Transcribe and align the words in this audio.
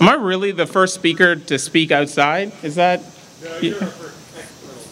Am 0.00 0.08
I 0.08 0.14
really 0.14 0.50
the 0.50 0.66
first 0.66 0.94
speaker 0.94 1.36
to 1.36 1.58
speak 1.58 1.90
outside? 1.90 2.52
Is 2.62 2.76
that? 2.76 3.02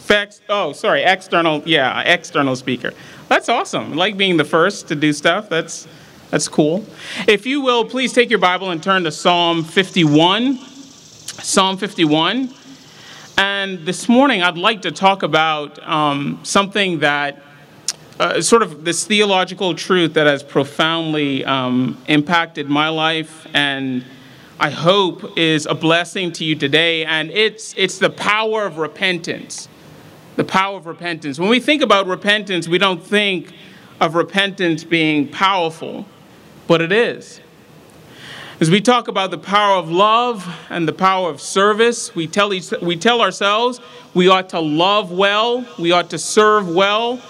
Fact, 0.08 0.42
oh, 0.50 0.73
sorry, 0.73 1.02
external, 1.02 1.63
yeah, 1.65 2.00
external 2.02 2.54
speaker. 2.57 2.92
That's 3.29 3.49
awesome. 3.49 3.92
I 3.92 3.97
like 3.97 4.18
being 4.18 4.36
the 4.36 4.44
first 4.44 4.89
to 4.89 4.94
do 4.94 5.15
stuff. 5.15 5.49
That's 5.49 5.89
that's 6.31 6.47
cool. 6.47 6.84
If 7.26 7.47
you 7.47 7.63
will, 7.63 7.86
please 7.86 8.12
take 8.12 8.29
your 8.29 8.39
Bible 8.39 8.71
and 8.71 8.82
turn 8.82 9.04
to 9.04 9.11
Psalm 9.11 9.64
51. 9.64 10.58
Psalm 10.58 11.79
51. 11.79 12.52
And 13.38 13.79
this 13.86 14.11
morning, 14.11 14.43
I'd 14.43 14.59
like 14.59 14.82
to 14.82 14.90
talk 14.90 15.22
about 15.22 15.79
um, 15.88 16.38
something 16.43 16.98
that, 16.98 17.43
uh, 18.20 18.43
sort 18.43 18.62
of 18.62 18.84
this 18.84 19.06
theological 19.06 19.75
truth 19.75 20.12
that 20.14 20.27
has 20.27 20.43
profoundly 20.43 21.46
um, 21.46 21.96
impacted 22.09 22.68
my 22.68 22.90
life 22.90 23.46
and 23.54 24.04
I 24.61 24.71
hope 24.71 25.39
is 25.39 25.67
a 25.67 25.75
blessing 25.75 26.32
to 26.32 26.44
you 26.44 26.57
today. 26.57 27.04
And 27.04 27.30
it's, 27.30 27.75
it's 27.76 27.98
the 27.98 28.11
power 28.11 28.64
of 28.64 28.79
repentance. 28.79 29.68
The 30.34 30.44
power 30.44 30.76
of 30.76 30.86
repentance. 30.86 31.39
When 31.39 31.48
we 31.48 31.61
think 31.61 31.81
about 31.81 32.09
repentance, 32.09 32.67
we 32.67 32.79
don't 32.79 33.03
think 33.03 33.53
of 34.01 34.17
repentance 34.17 34.83
being 34.83 35.29
powerful, 35.29 36.07
but 36.67 36.81
it 36.81 36.91
is. 36.91 37.41
As 38.61 38.69
we 38.69 38.81
talk 38.81 39.07
about 39.07 39.31
the 39.31 39.39
power 39.39 39.77
of 39.77 39.89
love 39.89 40.45
and 40.69 40.89
the 40.89 40.93
power 40.93 41.31
of 41.31 41.41
service, 41.41 42.17
we 42.17 42.27
tell, 42.27 42.53
each, 42.53 42.73
we 42.83 42.97
tell 42.97 43.20
ourselves 43.20 43.81
we 44.15 44.27
ought 44.27 44.48
to 44.48 44.59
love 44.59 45.12
well, 45.12 45.65
we 45.79 45.93
ought 45.93 46.11
to 46.11 46.19
serve 46.19 46.69
well, 46.69 47.23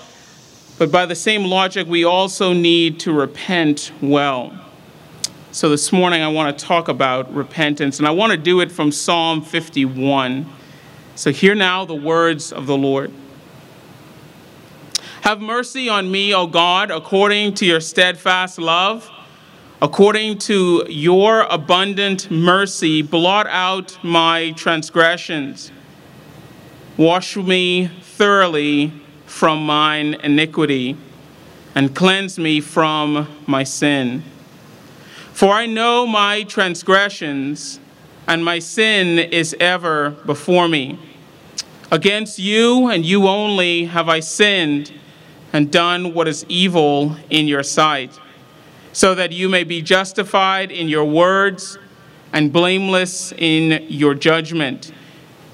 but 0.78 0.90
by 0.90 1.04
the 1.04 1.14
same 1.14 1.44
logic, 1.44 1.86
we 1.86 2.04
also 2.04 2.54
need 2.54 3.00
to 3.00 3.12
repent 3.12 3.92
well. 4.00 4.58
So 5.50 5.68
this 5.68 5.92
morning, 5.92 6.22
I 6.22 6.28
want 6.28 6.58
to 6.58 6.64
talk 6.64 6.88
about 6.88 7.32
repentance, 7.34 7.98
and 7.98 8.06
I 8.06 8.10
want 8.10 8.32
to 8.32 8.38
do 8.38 8.60
it 8.60 8.70
from 8.70 8.92
Psalm 8.92 9.42
51. 9.42 10.46
So 11.14 11.30
hear 11.30 11.54
now 11.54 11.84
the 11.84 11.94
words 11.94 12.52
of 12.52 12.66
the 12.66 12.76
Lord. 12.76 13.12
Have 15.22 15.40
mercy 15.40 15.88
on 15.88 16.10
me, 16.10 16.34
O 16.34 16.46
God, 16.46 16.90
according 16.90 17.54
to 17.54 17.66
your 17.66 17.80
steadfast 17.80 18.58
love 18.58 19.10
According 19.80 20.38
to 20.38 20.84
your 20.88 21.42
abundant 21.42 22.32
mercy, 22.32 23.00
blot 23.00 23.46
out 23.46 23.96
my 24.02 24.50
transgressions. 24.56 25.70
Wash 26.96 27.36
me 27.36 27.86
thoroughly 27.86 28.92
from 29.26 29.64
mine 29.64 30.14
iniquity, 30.14 30.96
and 31.76 31.94
cleanse 31.94 32.40
me 32.40 32.60
from 32.60 33.28
my 33.46 33.62
sin. 33.62 34.24
For 35.38 35.52
I 35.52 35.66
know 35.66 36.04
my 36.04 36.42
transgressions, 36.42 37.78
and 38.26 38.44
my 38.44 38.58
sin 38.58 39.20
is 39.20 39.54
ever 39.60 40.10
before 40.26 40.66
me. 40.66 40.98
Against 41.92 42.40
you 42.40 42.88
and 42.88 43.06
you 43.06 43.28
only 43.28 43.84
have 43.84 44.08
I 44.08 44.18
sinned 44.18 44.92
and 45.52 45.70
done 45.70 46.12
what 46.12 46.26
is 46.26 46.44
evil 46.48 47.14
in 47.30 47.46
your 47.46 47.62
sight 47.62 48.18
so 48.92 49.14
that 49.14 49.30
you 49.30 49.48
may 49.48 49.62
be 49.62 49.80
justified 49.80 50.72
in 50.72 50.88
your 50.88 51.04
words 51.04 51.78
and 52.32 52.52
blameless 52.52 53.30
in 53.30 53.86
your 53.88 54.14
judgment. 54.14 54.90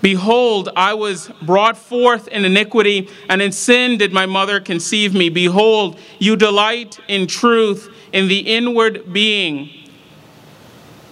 Behold, 0.05 0.69
I 0.77 0.92
was 0.92 1.30
brought 1.41 1.78
forth 1.78 2.28
in 2.28 2.44
iniquity, 2.44 3.08
and 3.30 3.41
in 3.41 3.52
sin 3.52 3.97
did 3.97 4.12
my 4.12 4.27
mother 4.27 4.61
conceive 4.61 5.14
me. 5.14 5.30
Behold, 5.30 5.98
you 6.19 6.36
delight 6.36 6.98
in 7.08 7.27
truth 7.27 7.88
in 8.12 8.28
the 8.28 8.41
inward 8.41 9.14
being, 9.14 9.70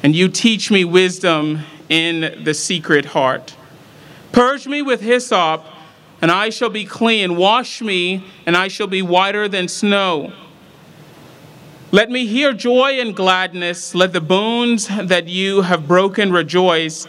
and 0.02 0.14
you 0.14 0.28
teach 0.28 0.70
me 0.70 0.84
wisdom 0.84 1.60
in 1.88 2.44
the 2.44 2.52
secret 2.52 3.06
heart. 3.06 3.56
Purge 4.30 4.66
me 4.66 4.82
with 4.82 5.00
hyssop, 5.00 5.64
and 6.20 6.30
I 6.30 6.50
shall 6.50 6.68
be 6.68 6.84
clean. 6.84 7.36
Wash 7.36 7.80
me, 7.80 8.22
and 8.44 8.54
I 8.54 8.68
shall 8.68 8.88
be 8.88 9.00
whiter 9.00 9.48
than 9.48 9.68
snow. 9.68 10.34
Let 11.92 12.10
me 12.10 12.26
hear 12.26 12.52
joy 12.52 13.00
and 13.00 13.16
gladness. 13.16 13.94
Let 13.94 14.12
the 14.12 14.20
bones 14.20 14.88
that 14.88 15.28
you 15.28 15.62
have 15.62 15.88
broken 15.88 16.30
rejoice. 16.30 17.08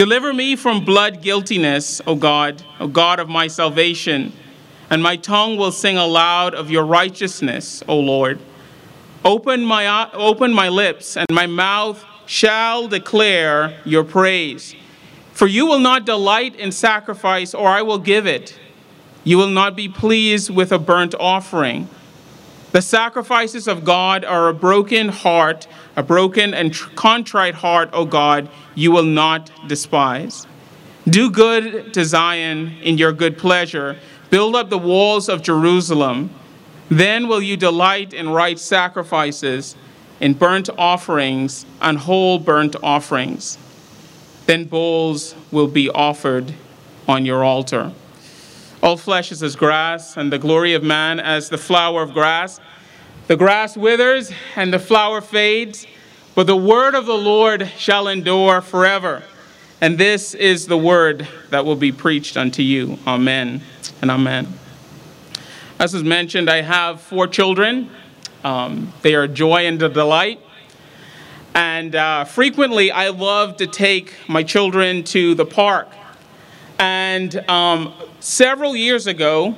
Deliver 0.00 0.32
me 0.32 0.56
from 0.56 0.82
blood 0.82 1.20
guiltiness, 1.20 2.00
O 2.06 2.14
God, 2.14 2.62
O 2.80 2.88
God 2.88 3.20
of 3.20 3.28
my 3.28 3.48
salvation, 3.48 4.32
and 4.88 5.02
my 5.02 5.16
tongue 5.16 5.58
will 5.58 5.72
sing 5.72 5.98
aloud 5.98 6.54
of 6.54 6.70
your 6.70 6.86
righteousness, 6.86 7.82
O 7.86 8.00
Lord. 8.00 8.40
Open 9.26 9.62
my, 9.62 10.10
open 10.14 10.54
my 10.54 10.70
lips, 10.70 11.18
and 11.18 11.26
my 11.30 11.46
mouth 11.46 12.02
shall 12.24 12.88
declare 12.88 13.78
your 13.84 14.02
praise. 14.02 14.74
For 15.34 15.46
you 15.46 15.66
will 15.66 15.80
not 15.80 16.06
delight 16.06 16.56
in 16.56 16.72
sacrifice, 16.72 17.52
or 17.52 17.68
I 17.68 17.82
will 17.82 17.98
give 17.98 18.26
it. 18.26 18.58
You 19.22 19.36
will 19.36 19.50
not 19.50 19.76
be 19.76 19.86
pleased 19.86 20.48
with 20.48 20.72
a 20.72 20.78
burnt 20.78 21.14
offering. 21.20 21.90
The 22.72 22.80
sacrifices 22.80 23.68
of 23.68 23.84
God 23.84 24.24
are 24.24 24.48
a 24.48 24.54
broken 24.54 25.10
heart, 25.10 25.68
a 26.00 26.02
broken 26.02 26.54
and 26.54 26.74
contrite 26.96 27.54
heart, 27.54 27.90
O 27.92 28.06
God, 28.06 28.48
you 28.74 28.90
will 28.90 29.04
not 29.04 29.50
despise. 29.68 30.46
Do 31.06 31.30
good 31.30 31.92
to 31.92 32.06
Zion 32.06 32.74
in 32.80 32.96
your 32.96 33.12
good 33.12 33.36
pleasure. 33.36 33.98
Build 34.30 34.56
up 34.56 34.70
the 34.70 34.78
walls 34.78 35.28
of 35.28 35.42
Jerusalem. 35.42 36.30
Then 36.88 37.28
will 37.28 37.42
you 37.42 37.58
delight 37.58 38.14
in 38.14 38.30
right 38.30 38.58
sacrifices, 38.58 39.76
in 40.20 40.32
burnt 40.32 40.70
offerings, 40.78 41.66
and 41.82 41.98
whole 41.98 42.38
burnt 42.38 42.76
offerings. 42.82 43.58
Then 44.46 44.64
bulls 44.64 45.34
will 45.50 45.68
be 45.68 45.90
offered 45.90 46.54
on 47.06 47.26
your 47.26 47.44
altar. 47.44 47.92
All 48.82 48.96
flesh 48.96 49.30
is 49.32 49.42
as 49.42 49.54
grass, 49.54 50.16
and 50.16 50.32
the 50.32 50.38
glory 50.38 50.72
of 50.72 50.82
man 50.82 51.20
as 51.20 51.50
the 51.50 51.58
flower 51.58 52.00
of 52.02 52.14
grass. 52.14 52.58
The 53.30 53.36
grass 53.36 53.76
withers 53.76 54.32
and 54.56 54.72
the 54.72 54.80
flower 54.80 55.20
fades, 55.20 55.86
but 56.34 56.48
the 56.48 56.56
word 56.56 56.96
of 56.96 57.06
the 57.06 57.16
Lord 57.16 57.70
shall 57.78 58.08
endure 58.08 58.60
forever. 58.60 59.22
And 59.80 59.96
this 59.96 60.34
is 60.34 60.66
the 60.66 60.76
word 60.76 61.28
that 61.50 61.64
will 61.64 61.76
be 61.76 61.92
preached 61.92 62.36
unto 62.36 62.60
you. 62.60 62.98
Amen 63.06 63.62
and 64.02 64.10
amen. 64.10 64.52
As 65.78 65.94
was 65.94 66.02
mentioned, 66.02 66.50
I 66.50 66.62
have 66.62 67.02
four 67.02 67.28
children. 67.28 67.90
Um, 68.42 68.92
they 69.02 69.14
are 69.14 69.28
joy 69.28 69.64
and 69.64 69.80
a 69.80 69.88
delight. 69.88 70.40
And 71.54 71.94
uh, 71.94 72.24
frequently, 72.24 72.90
I 72.90 73.10
love 73.10 73.58
to 73.58 73.68
take 73.68 74.12
my 74.26 74.42
children 74.42 75.04
to 75.04 75.36
the 75.36 75.46
park. 75.46 75.86
And 76.80 77.48
um, 77.48 77.94
several 78.18 78.74
years 78.74 79.06
ago, 79.06 79.54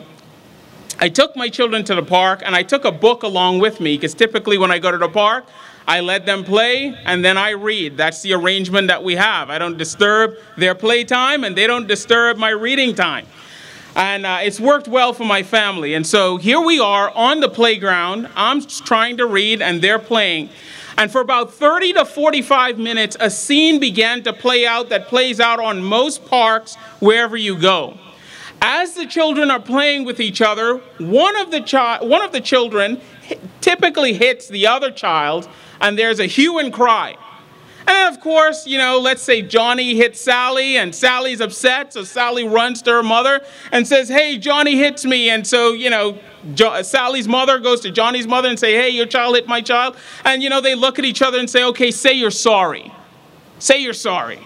I 1.03 1.09
took 1.09 1.35
my 1.35 1.49
children 1.49 1.83
to 1.87 1.97
the 1.97 2.03
park 2.05 2.43
and 2.45 2.55
I 2.55 2.63
took 2.63 2.85
a 2.85 2.93
book 2.93 3.25
along 3.25 3.59
with 3.59 3.81
me 3.81 3.97
because 3.97 4.15
typically 4.15 4.57
when 4.57 4.71
I 4.71 4.79
go 4.79 4.93
to 4.93 4.99
the 4.99 5.09
park, 5.09 5.45
I 5.89 5.99
let 5.99 6.27
them 6.27 6.45
play 6.45 6.97
and 7.05 7.25
then 7.25 7.37
I 7.37 7.51
read. 7.51 7.97
That's 7.97 8.23
the 8.23 8.35
arrangement 8.35 8.87
that 8.87 9.03
we 9.03 9.17
have. 9.17 9.51
I 9.51 9.59
don't 9.59 9.77
disturb 9.77 10.37
their 10.57 10.77
playtime 10.77 11.43
and 11.43 11.57
they 11.57 11.67
don't 11.67 11.89
disturb 11.89 12.37
my 12.37 12.51
reading 12.51 12.95
time. 12.95 13.27
And 13.97 14.25
uh, 14.25 14.39
it's 14.43 14.61
worked 14.61 14.87
well 14.87 15.13
for 15.13 15.25
my 15.25 15.43
family. 15.43 15.95
And 15.95 16.07
so 16.07 16.37
here 16.37 16.61
we 16.61 16.79
are 16.79 17.11
on 17.11 17.41
the 17.41 17.49
playground. 17.49 18.29
I'm 18.37 18.61
trying 18.61 19.17
to 19.17 19.27
read 19.27 19.61
and 19.61 19.83
they're 19.83 19.99
playing. 19.99 20.51
And 20.97 21.11
for 21.11 21.21
about 21.21 21.53
30 21.53 21.95
to 21.95 22.05
45 22.05 22.79
minutes, 22.79 23.17
a 23.19 23.29
scene 23.29 23.81
began 23.81 24.23
to 24.23 24.33
play 24.33 24.65
out 24.69 24.91
that 24.91 25.09
plays 25.09 25.41
out 25.41 25.59
on 25.59 25.83
most 25.83 26.25
parks 26.27 26.77
wherever 27.01 27.37
you 27.37 27.59
go. 27.59 27.99
As 28.65 28.95
the 28.95 29.07
children 29.07 29.51
are 29.51 29.59
playing 29.59 30.05
with 30.05 30.21
each 30.21 30.41
other, 30.41 30.77
one 30.99 31.37
of 31.37 31.51
the, 31.51 31.63
chi- 31.63 31.99
one 32.01 32.23
of 32.23 32.31
the 32.31 32.41
children 32.41 33.01
typically 33.61 34.13
hits 34.13 34.47
the 34.47 34.69
other 34.69 34.93
child, 34.93 35.49
and 35.81 35.99
there's 35.99 36.21
a 36.21 36.27
hue 36.27 36.61
and 36.61 36.73
cry. 36.73 37.17
And 37.89 38.15
of 38.15 38.21
course, 38.21 38.65
you 38.65 38.79
know, 38.79 39.01
let's 39.01 39.21
say 39.21 39.43
Johnny 39.43 39.97
hits 39.97 40.21
Sally 40.21 40.77
and 40.77 40.95
Sally's 40.95 41.41
upset, 41.41 41.93
so 41.93 42.05
Sally 42.05 42.47
runs 42.47 42.83
to 42.83 42.93
her 42.93 43.03
mother 43.03 43.41
and 43.73 43.85
says, 43.85 44.09
Hey, 44.09 44.39
Johnny 44.39 44.77
hits 44.77 45.05
me. 45.05 45.29
And 45.31 45.45
so, 45.45 45.73
you 45.73 45.91
know, 45.91 46.17
jo- 46.55 46.83
Sally's 46.83 47.27
mother 47.27 47.59
goes 47.59 47.81
to 47.81 47.91
Johnny's 47.91 48.29
mother 48.29 48.49
and 48.49 48.61
say, 48.61 48.75
Hey, 48.75 48.91
your 48.91 49.07
child 49.07 49.35
hit 49.35 49.49
my 49.49 49.61
child. 49.61 49.97
And, 50.25 50.41
you 50.41 50.49
know, 50.49 50.61
they 50.61 50.77
look 50.77 51.01
at 51.01 51.05
each 51.05 51.21
other 51.21 51.41
and 51.41 51.51
say, 51.51 51.65
Okay, 51.65 51.91
say 51.91 52.13
you're 52.13 52.31
sorry. 52.31 52.93
Say 53.59 53.83
you're 53.83 53.93
sorry. 53.93 54.39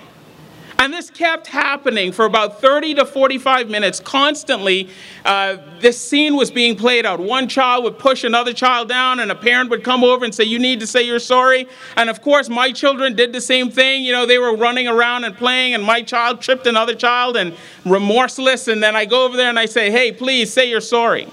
And 0.78 0.92
this 0.92 1.08
kept 1.08 1.46
happening 1.46 2.12
for 2.12 2.26
about 2.26 2.60
30 2.60 2.96
to 2.96 3.06
45 3.06 3.70
minutes. 3.70 3.98
Constantly, 3.98 4.90
uh, 5.24 5.56
this 5.80 5.98
scene 5.98 6.36
was 6.36 6.50
being 6.50 6.76
played 6.76 7.06
out. 7.06 7.18
One 7.18 7.48
child 7.48 7.84
would 7.84 7.98
push 7.98 8.24
another 8.24 8.52
child 8.52 8.88
down, 8.88 9.20
and 9.20 9.30
a 9.30 9.34
parent 9.34 9.70
would 9.70 9.82
come 9.82 10.04
over 10.04 10.24
and 10.24 10.34
say, 10.34 10.44
You 10.44 10.58
need 10.58 10.80
to 10.80 10.86
say 10.86 11.02
you're 11.02 11.18
sorry. 11.18 11.66
And 11.96 12.10
of 12.10 12.20
course, 12.20 12.50
my 12.50 12.72
children 12.72 13.16
did 13.16 13.32
the 13.32 13.40
same 13.40 13.70
thing. 13.70 14.04
You 14.04 14.12
know, 14.12 14.26
they 14.26 14.38
were 14.38 14.54
running 14.54 14.86
around 14.86 15.24
and 15.24 15.34
playing, 15.34 15.72
and 15.72 15.82
my 15.82 16.02
child 16.02 16.42
tripped 16.42 16.66
another 16.66 16.94
child 16.94 17.38
and 17.38 17.56
remorseless. 17.86 18.68
And 18.68 18.82
then 18.82 18.94
I 18.94 19.06
go 19.06 19.24
over 19.24 19.36
there 19.36 19.48
and 19.48 19.58
I 19.58 19.66
say, 19.66 19.90
Hey, 19.90 20.12
please 20.12 20.52
say 20.52 20.68
you're 20.68 20.80
sorry. 20.82 21.26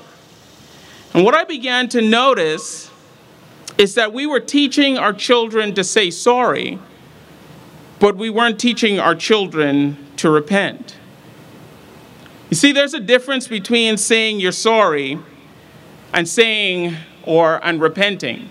And 1.13 1.25
what 1.25 1.35
I 1.35 1.43
began 1.43 1.89
to 1.89 2.01
notice 2.01 2.89
is 3.77 3.95
that 3.95 4.13
we 4.13 4.25
were 4.25 4.39
teaching 4.39 4.97
our 4.97 5.13
children 5.13 5.75
to 5.75 5.83
say 5.83 6.11
sorry 6.11 6.79
but 8.03 8.17
we 8.17 8.29
weren't 8.29 8.59
teaching 8.59 8.99
our 8.99 9.15
children 9.15 9.95
to 10.17 10.29
repent. 10.29 10.97
You 12.49 12.57
see, 12.57 12.73
there's 12.73 12.93
a 12.93 12.99
difference 12.99 13.47
between 13.47 13.95
saying 13.95 14.41
you're 14.41 14.51
sorry 14.51 15.17
and 16.11 16.27
saying 16.27 16.97
or 17.23 17.65
and 17.65 17.79
repenting. 17.79 18.49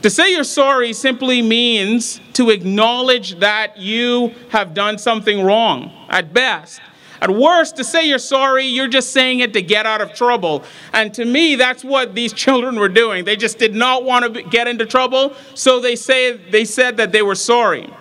To 0.00 0.08
say 0.08 0.32
you're 0.32 0.44
sorry 0.44 0.94
simply 0.94 1.42
means 1.42 2.22
to 2.32 2.48
acknowledge 2.48 3.38
that 3.40 3.76
you 3.76 4.34
have 4.48 4.72
done 4.72 4.96
something 4.96 5.44
wrong 5.44 5.92
at 6.08 6.32
best. 6.32 6.80
At 7.20 7.28
worst, 7.28 7.76
to 7.76 7.84
say 7.84 8.08
you're 8.08 8.18
sorry, 8.18 8.64
you're 8.64 8.88
just 8.88 9.12
saying 9.12 9.40
it 9.40 9.52
to 9.52 9.60
get 9.60 9.84
out 9.84 10.00
of 10.00 10.14
trouble. 10.14 10.64
And 10.94 11.12
to 11.12 11.26
me, 11.26 11.56
that's 11.56 11.84
what 11.84 12.14
these 12.14 12.32
children 12.32 12.80
were 12.80 12.88
doing. 12.88 13.26
They 13.26 13.36
just 13.36 13.58
did 13.58 13.74
not 13.74 14.04
want 14.04 14.32
to 14.32 14.42
get 14.42 14.66
into 14.66 14.86
trouble, 14.86 15.34
so 15.52 15.80
they 15.80 15.96
say 15.96 16.32
they 16.32 16.64
said 16.64 16.96
that 16.96 17.12
they 17.12 17.20
were 17.20 17.34
sorry. 17.34 17.92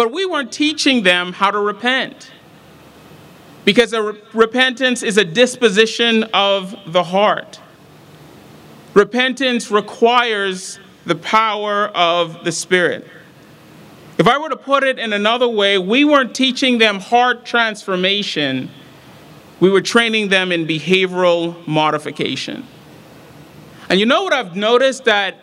But 0.00 0.12
we 0.12 0.24
weren't 0.24 0.50
teaching 0.50 1.02
them 1.02 1.34
how 1.34 1.50
to 1.50 1.58
repent. 1.58 2.32
Because 3.66 3.92
re- 3.92 4.18
repentance 4.32 5.02
is 5.02 5.18
a 5.18 5.26
disposition 5.26 6.24
of 6.32 6.74
the 6.86 7.02
heart. 7.02 7.60
Repentance 8.94 9.70
requires 9.70 10.80
the 11.04 11.16
power 11.16 11.88
of 11.88 12.44
the 12.44 12.50
Spirit. 12.50 13.06
If 14.16 14.26
I 14.26 14.38
were 14.38 14.48
to 14.48 14.56
put 14.56 14.84
it 14.84 14.98
in 14.98 15.12
another 15.12 15.46
way, 15.46 15.76
we 15.76 16.06
weren't 16.06 16.34
teaching 16.34 16.78
them 16.78 16.98
heart 16.98 17.44
transformation, 17.44 18.70
we 19.60 19.68
were 19.68 19.82
training 19.82 20.30
them 20.30 20.50
in 20.50 20.66
behavioral 20.66 21.66
modification. 21.66 22.66
And 23.90 24.00
you 24.00 24.06
know 24.06 24.22
what 24.22 24.32
I've 24.32 24.56
noticed? 24.56 25.04
That 25.04 25.36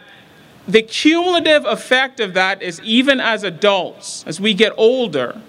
the 0.67 0.81
cumulative 0.81 1.65
effect 1.65 2.19
of 2.19 2.33
that 2.33 2.61
is 2.61 2.81
even 2.81 3.19
as 3.21 3.43
adults, 3.43 4.23
as 4.27 4.41
we 4.41 4.53
get 4.53 4.73
older, 4.77 5.41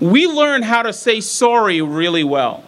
we 0.00 0.26
learn 0.26 0.62
how 0.62 0.82
to 0.82 0.92
say 0.92 1.20
sorry 1.20 1.80
really 1.82 2.24
well. 2.24 2.64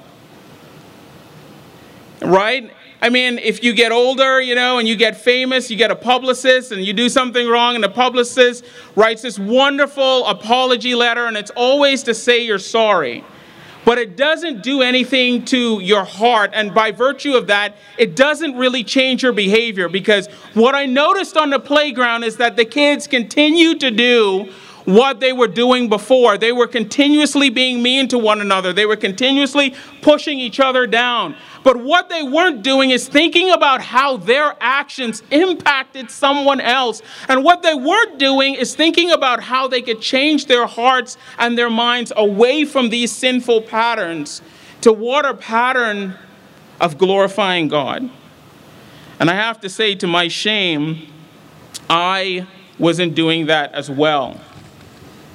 Right? 2.20 2.70
I 3.00 3.10
mean, 3.10 3.38
if 3.38 3.62
you 3.62 3.72
get 3.72 3.92
older, 3.92 4.40
you 4.40 4.54
know, 4.54 4.78
and 4.78 4.88
you 4.88 4.96
get 4.96 5.16
famous, 5.16 5.70
you 5.70 5.76
get 5.76 5.90
a 5.90 5.96
publicist 5.96 6.72
and 6.72 6.84
you 6.84 6.92
do 6.92 7.08
something 7.08 7.48
wrong, 7.48 7.76
and 7.76 7.84
the 7.84 7.88
publicist 7.88 8.64
writes 8.96 9.22
this 9.22 9.38
wonderful 9.38 10.26
apology 10.26 10.94
letter, 10.94 11.26
and 11.26 11.36
it's 11.36 11.52
always 11.52 12.02
to 12.02 12.14
say 12.14 12.44
you're 12.44 12.58
sorry 12.58 13.24
but 13.88 13.96
it 13.96 14.18
doesn't 14.18 14.62
do 14.62 14.82
anything 14.82 15.46
to 15.46 15.80
your 15.80 16.04
heart. 16.04 16.50
And 16.52 16.74
by 16.74 16.90
virtue 16.90 17.32
of 17.32 17.46
that, 17.46 17.74
it 17.96 18.14
doesn't 18.14 18.54
really 18.54 18.84
change 18.84 19.22
your 19.22 19.32
behavior 19.32 19.88
because 19.88 20.26
what 20.52 20.74
I 20.74 20.84
noticed 20.84 21.38
on 21.38 21.48
the 21.48 21.58
playground 21.58 22.22
is 22.22 22.36
that 22.36 22.56
the 22.56 22.66
kids 22.66 23.06
continue 23.06 23.78
to 23.78 23.90
do 23.90 24.52
what 24.88 25.20
they 25.20 25.34
were 25.34 25.46
doing 25.46 25.86
before. 25.90 26.38
They 26.38 26.50
were 26.50 26.66
continuously 26.66 27.50
being 27.50 27.82
mean 27.82 28.08
to 28.08 28.16
one 28.16 28.40
another, 28.40 28.72
they 28.72 28.86
were 28.86 28.96
continuously 28.96 29.74
pushing 30.00 30.40
each 30.40 30.60
other 30.60 30.86
down. 30.86 31.36
But 31.62 31.76
what 31.76 32.08
they 32.08 32.22
weren't 32.22 32.62
doing 32.62 32.90
is 32.90 33.06
thinking 33.06 33.50
about 33.50 33.82
how 33.82 34.16
their 34.16 34.56
actions 34.60 35.22
impacted 35.30 36.10
someone 36.10 36.62
else. 36.62 37.02
And 37.28 37.44
what 37.44 37.62
they 37.62 37.74
weren't 37.74 38.18
doing 38.18 38.54
is 38.54 38.74
thinking 38.74 39.10
about 39.10 39.42
how 39.42 39.68
they 39.68 39.82
could 39.82 40.00
change 40.00 40.46
their 40.46 40.66
hearts 40.66 41.18
and 41.36 41.58
their 41.58 41.68
minds 41.68 42.10
away 42.16 42.64
from 42.64 42.88
these 42.88 43.12
sinful 43.12 43.62
patterns 43.62 44.40
toward 44.80 45.26
a 45.26 45.34
pattern 45.34 46.14
of 46.80 46.96
glorifying 46.96 47.68
God. 47.68 48.08
And 49.20 49.28
I 49.28 49.34
have 49.34 49.60
to 49.60 49.68
say, 49.68 49.94
to 49.96 50.06
my 50.06 50.28
shame, 50.28 51.12
I 51.90 52.46
wasn't 52.78 53.14
doing 53.14 53.46
that 53.46 53.74
as 53.74 53.90
well. 53.90 54.40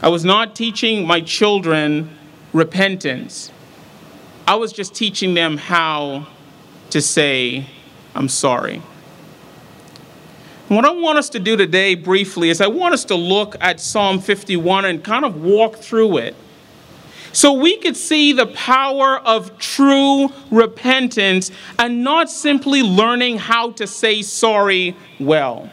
I 0.04 0.10
was 0.10 0.26
not 0.26 0.54
teaching 0.54 1.08
my 1.08 1.22
children 1.22 2.10
repentance. 2.52 3.54
I 4.46 4.56
was 4.56 4.74
just 4.74 4.94
teaching 4.94 5.34
them 5.34 5.56
how 5.56 6.28
to 6.90 7.02
say, 7.02 7.68
I'm 8.14 8.28
sorry. 8.28 8.82
what 10.68 10.84
I 10.84 10.92
want 10.92 11.20
us 11.20 11.30
to 11.30 11.40
do 11.40 11.56
today, 11.56 11.96
briefly, 11.96 12.50
is 12.50 12.60
I 12.60 12.68
want 12.68 12.94
us 12.94 13.06
to 13.06 13.16
look 13.16 13.56
at 13.62 13.80
Psalm 13.80 14.20
51 14.20 14.84
and 14.84 15.02
kind 15.02 15.24
of 15.24 15.42
walk 15.42 15.78
through 15.78 16.18
it 16.18 16.36
so 17.32 17.54
we 17.54 17.78
could 17.78 17.96
see 17.96 18.34
the 18.34 18.48
power 18.48 19.20
of 19.20 19.58
true 19.58 20.28
repentance 20.52 21.50
and 21.80 22.04
not 22.04 22.30
simply 22.30 22.84
learning 22.84 23.38
how 23.38 23.72
to 23.72 23.88
say 23.88 24.22
sorry 24.22 24.98
well. 25.18 25.70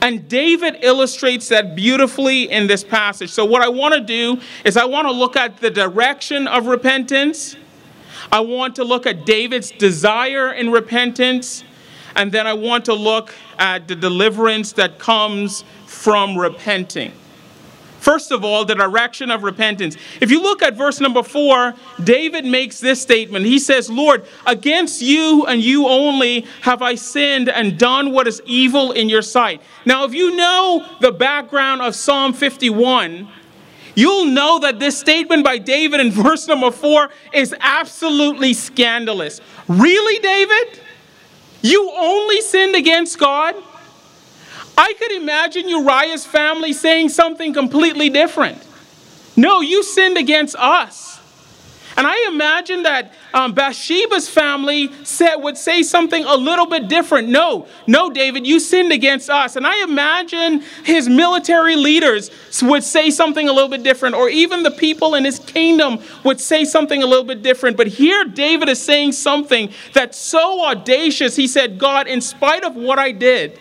And 0.00 0.28
David 0.28 0.78
illustrates 0.82 1.48
that 1.48 1.74
beautifully 1.74 2.50
in 2.50 2.66
this 2.66 2.84
passage. 2.84 3.30
So, 3.30 3.44
what 3.44 3.62
I 3.62 3.68
want 3.68 3.94
to 3.94 4.00
do 4.00 4.40
is, 4.64 4.76
I 4.76 4.84
want 4.84 5.06
to 5.06 5.12
look 5.12 5.36
at 5.36 5.58
the 5.58 5.70
direction 5.70 6.46
of 6.46 6.66
repentance. 6.66 7.56
I 8.30 8.40
want 8.40 8.76
to 8.76 8.84
look 8.84 9.06
at 9.06 9.26
David's 9.26 9.70
desire 9.70 10.52
in 10.52 10.70
repentance. 10.70 11.64
And 12.16 12.30
then 12.30 12.46
I 12.46 12.52
want 12.52 12.84
to 12.86 12.94
look 12.94 13.34
at 13.58 13.88
the 13.88 13.96
deliverance 13.96 14.72
that 14.72 14.98
comes 14.98 15.64
from 15.86 16.36
repenting. 16.38 17.12
First 18.04 18.32
of 18.32 18.44
all, 18.44 18.66
the 18.66 18.74
direction 18.74 19.30
of 19.30 19.44
repentance. 19.44 19.96
If 20.20 20.30
you 20.30 20.42
look 20.42 20.62
at 20.62 20.74
verse 20.74 21.00
number 21.00 21.22
four, 21.22 21.72
David 22.02 22.44
makes 22.44 22.78
this 22.78 23.00
statement. 23.00 23.46
He 23.46 23.58
says, 23.58 23.88
Lord, 23.88 24.26
against 24.46 25.00
you 25.00 25.46
and 25.46 25.62
you 25.62 25.88
only 25.88 26.42
have 26.60 26.82
I 26.82 26.96
sinned 26.96 27.48
and 27.48 27.78
done 27.78 28.12
what 28.12 28.28
is 28.28 28.42
evil 28.44 28.92
in 28.92 29.08
your 29.08 29.22
sight. 29.22 29.62
Now, 29.86 30.04
if 30.04 30.12
you 30.12 30.36
know 30.36 30.86
the 31.00 31.12
background 31.12 31.80
of 31.80 31.94
Psalm 31.94 32.34
51, 32.34 33.26
you'll 33.94 34.26
know 34.26 34.58
that 34.58 34.78
this 34.78 34.98
statement 34.98 35.42
by 35.42 35.56
David 35.56 36.00
in 36.00 36.10
verse 36.10 36.46
number 36.46 36.70
four 36.70 37.08
is 37.32 37.54
absolutely 37.58 38.52
scandalous. 38.52 39.40
Really, 39.66 40.18
David? 40.20 40.80
You 41.62 41.90
only 41.96 42.42
sinned 42.42 42.76
against 42.76 43.18
God? 43.18 43.54
I 44.76 44.94
could 44.98 45.12
imagine 45.12 45.68
Uriah's 45.68 46.26
family 46.26 46.72
saying 46.72 47.10
something 47.10 47.54
completely 47.54 48.10
different. 48.10 48.62
No, 49.36 49.60
you 49.60 49.82
sinned 49.82 50.16
against 50.16 50.56
us. 50.56 51.14
And 51.96 52.06
I 52.08 52.28
imagine 52.28 52.82
that 52.82 53.12
um, 53.32 53.52
Bathsheba's 53.52 54.28
family 54.28 54.90
said, 55.04 55.36
would 55.36 55.56
say 55.56 55.84
something 55.84 56.24
a 56.24 56.34
little 56.34 56.66
bit 56.66 56.88
different. 56.88 57.28
No, 57.28 57.68
no, 57.86 58.10
David, 58.10 58.46
you 58.46 58.58
sinned 58.58 58.90
against 58.90 59.30
us. 59.30 59.54
And 59.54 59.64
I 59.64 59.84
imagine 59.84 60.62
his 60.84 61.08
military 61.08 61.76
leaders 61.76 62.30
would 62.62 62.82
say 62.82 63.10
something 63.10 63.48
a 63.48 63.52
little 63.52 63.68
bit 63.68 63.84
different, 63.84 64.16
or 64.16 64.28
even 64.28 64.64
the 64.64 64.72
people 64.72 65.14
in 65.14 65.24
his 65.24 65.38
kingdom 65.38 66.00
would 66.24 66.40
say 66.40 66.64
something 66.64 67.00
a 67.00 67.06
little 67.06 67.24
bit 67.24 67.42
different. 67.42 67.76
But 67.76 67.86
here, 67.86 68.24
David 68.24 68.68
is 68.68 68.82
saying 68.82 69.12
something 69.12 69.72
that's 69.92 70.18
so 70.18 70.64
audacious. 70.64 71.36
He 71.36 71.46
said, 71.46 71.78
God, 71.78 72.08
in 72.08 72.20
spite 72.20 72.64
of 72.64 72.74
what 72.74 72.98
I 72.98 73.12
did, 73.12 73.56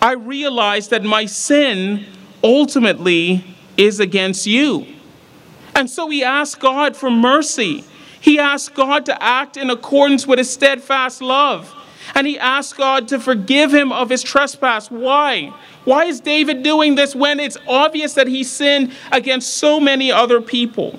I 0.00 0.12
realize 0.12 0.88
that 0.88 1.02
my 1.02 1.26
sin 1.26 2.06
ultimately 2.42 3.44
is 3.76 4.00
against 4.00 4.46
you. 4.46 4.86
And 5.74 5.90
so 5.90 6.08
he 6.08 6.24
asked 6.24 6.60
God 6.60 6.96
for 6.96 7.10
mercy. 7.10 7.84
He 8.20 8.38
asked 8.38 8.74
God 8.74 9.06
to 9.06 9.22
act 9.22 9.56
in 9.56 9.70
accordance 9.70 10.26
with 10.26 10.38
his 10.38 10.50
steadfast 10.50 11.20
love. 11.20 11.72
And 12.14 12.26
he 12.26 12.38
asked 12.38 12.76
God 12.76 13.08
to 13.08 13.18
forgive 13.18 13.74
him 13.74 13.92
of 13.92 14.08
his 14.08 14.22
trespass. 14.22 14.90
Why? 14.90 15.52
Why 15.84 16.04
is 16.06 16.20
David 16.20 16.62
doing 16.62 16.94
this 16.94 17.14
when 17.14 17.40
it's 17.40 17.56
obvious 17.68 18.14
that 18.14 18.26
he 18.26 18.44
sinned 18.44 18.92
against 19.12 19.54
so 19.54 19.80
many 19.80 20.10
other 20.10 20.40
people? 20.40 20.98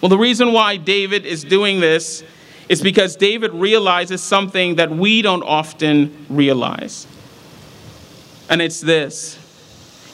Well, 0.00 0.08
the 0.08 0.18
reason 0.18 0.52
why 0.52 0.76
David 0.76 1.24
is 1.24 1.44
doing 1.44 1.80
this 1.80 2.22
is 2.68 2.82
because 2.82 3.16
David 3.16 3.52
realizes 3.52 4.22
something 4.22 4.76
that 4.76 4.90
we 4.90 5.22
don't 5.22 5.42
often 5.42 6.26
realize 6.28 7.06
and 8.54 8.62
it's 8.62 8.80
this. 8.80 9.36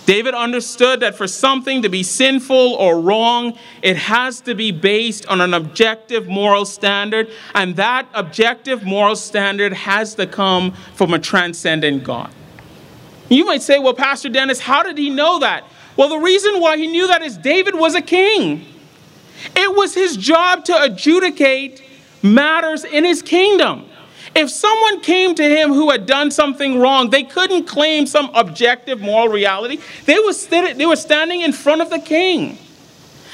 David 0.07 0.33
understood 0.33 1.01
that 1.01 1.15
for 1.15 1.29
something 1.29 1.83
to 1.83 1.91
be 1.91 2.03
sinful 2.03 2.57
or 2.57 2.99
wrong, 2.99 3.59
it 3.83 3.99
has 3.99 4.41
to 4.41 4.55
be 4.55 4.73
based 4.73 5.27
on 5.27 5.43
an 5.43 5.53
objective 5.53 6.27
moral 6.27 6.65
standard, 6.65 7.29
and 7.55 7.77
that 7.77 8.09
objective 8.15 8.83
moral 8.83 9.15
standard 9.15 9.75
has 9.75 10.15
to 10.15 10.27
come 10.27 10.73
from 10.95 11.13
a 11.13 11.19
transcendent 11.19 12.03
God. 12.03 12.33
You 13.29 13.45
might 13.45 13.61
say, 13.61 13.79
well, 13.79 13.93
Pastor 13.93 14.31
Dennis, 14.31 14.59
how 14.59 14.83
did 14.83 14.97
he 14.97 15.11
know 15.11 15.41
that? 15.41 15.65
Well, 15.99 16.09
the 16.09 16.19
reason 16.19 16.63
why 16.63 16.79
he 16.79 16.87
knew 16.87 17.09
that 17.09 17.21
is 17.21 17.37
David 17.37 17.75
was 17.75 17.95
a 17.95 18.01
king. 18.01 18.65
It 19.55 19.77
was 19.77 19.93
his 19.93 20.17
job 20.17 20.65
to 20.65 20.83
adjudicate 20.83 21.83
matters 22.23 22.85
in 22.85 23.05
his 23.05 23.21
kingdom. 23.21 23.90
If 24.35 24.51
someone 24.51 25.01
came 25.01 25.35
to 25.35 25.43
him 25.43 25.73
who 25.73 25.91
had 25.91 26.07
done 26.07 26.31
something 26.31 26.79
wrong, 26.79 27.11
they 27.11 27.25
couldn't 27.25 27.65
claim 27.65 28.07
some 28.07 28.31
objective 28.35 29.01
moral 29.01 29.29
reality. 29.29 29.81
They 30.07 30.19
were, 30.19 30.33
they 30.33 30.87
were 30.87 30.97
standing 30.97 31.41
in 31.41 31.53
front 31.53 31.83
of 31.83 31.91
the 31.91 31.99
king. 31.99 32.59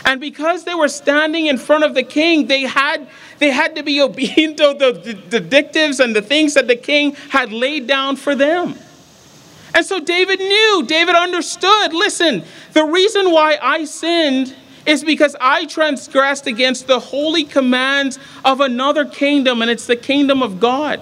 And 0.07 0.21
because 0.21 0.65
they 0.65 0.75
were 0.75 0.89
standing 0.89 1.47
in 1.47 1.59
front 1.59 1.85
of 1.85 1.95
the 1.95 2.03
king, 2.03 2.47
they 2.47 2.63
had, 2.63 3.09
they 3.39 3.51
had 3.51 3.75
to 3.77 3.83
be 3.83 4.01
obedient 4.09 4.57
to 4.59 4.75
the, 4.79 4.93
the, 4.93 5.39
the 5.39 5.41
dictatives 5.41 6.03
and 6.03 6.17
the 6.17 6.23
things 6.23 6.55
that 6.55 6.67
the 6.67 6.77
king 6.77 7.15
had 7.29 7.53
laid 7.53 7.87
down 7.87 8.17
for 8.17 8.35
them. 8.35 8.77
And 9.75 9.85
so 9.85 10.01
David 10.01 10.39
knew, 10.39 10.85
David 10.87 11.15
understood 11.15 11.93
listen, 11.93 12.45
the 12.73 12.85
reason 12.85 13.31
why 13.31 13.59
I 13.61 13.85
sinned 13.85 14.55
is 14.87 15.03
because 15.03 15.37
I 15.41 15.67
transgressed 15.67 16.47
against 16.47 16.87
the 16.87 17.01
holy 17.01 17.45
commands 17.45 18.19
of 18.45 18.61
another 18.61 19.05
kingdom, 19.05 19.61
and 19.61 19.71
it's 19.71 19.87
the 19.87 19.97
kingdom 19.97 20.43
of 20.43 20.61
God. 20.61 21.01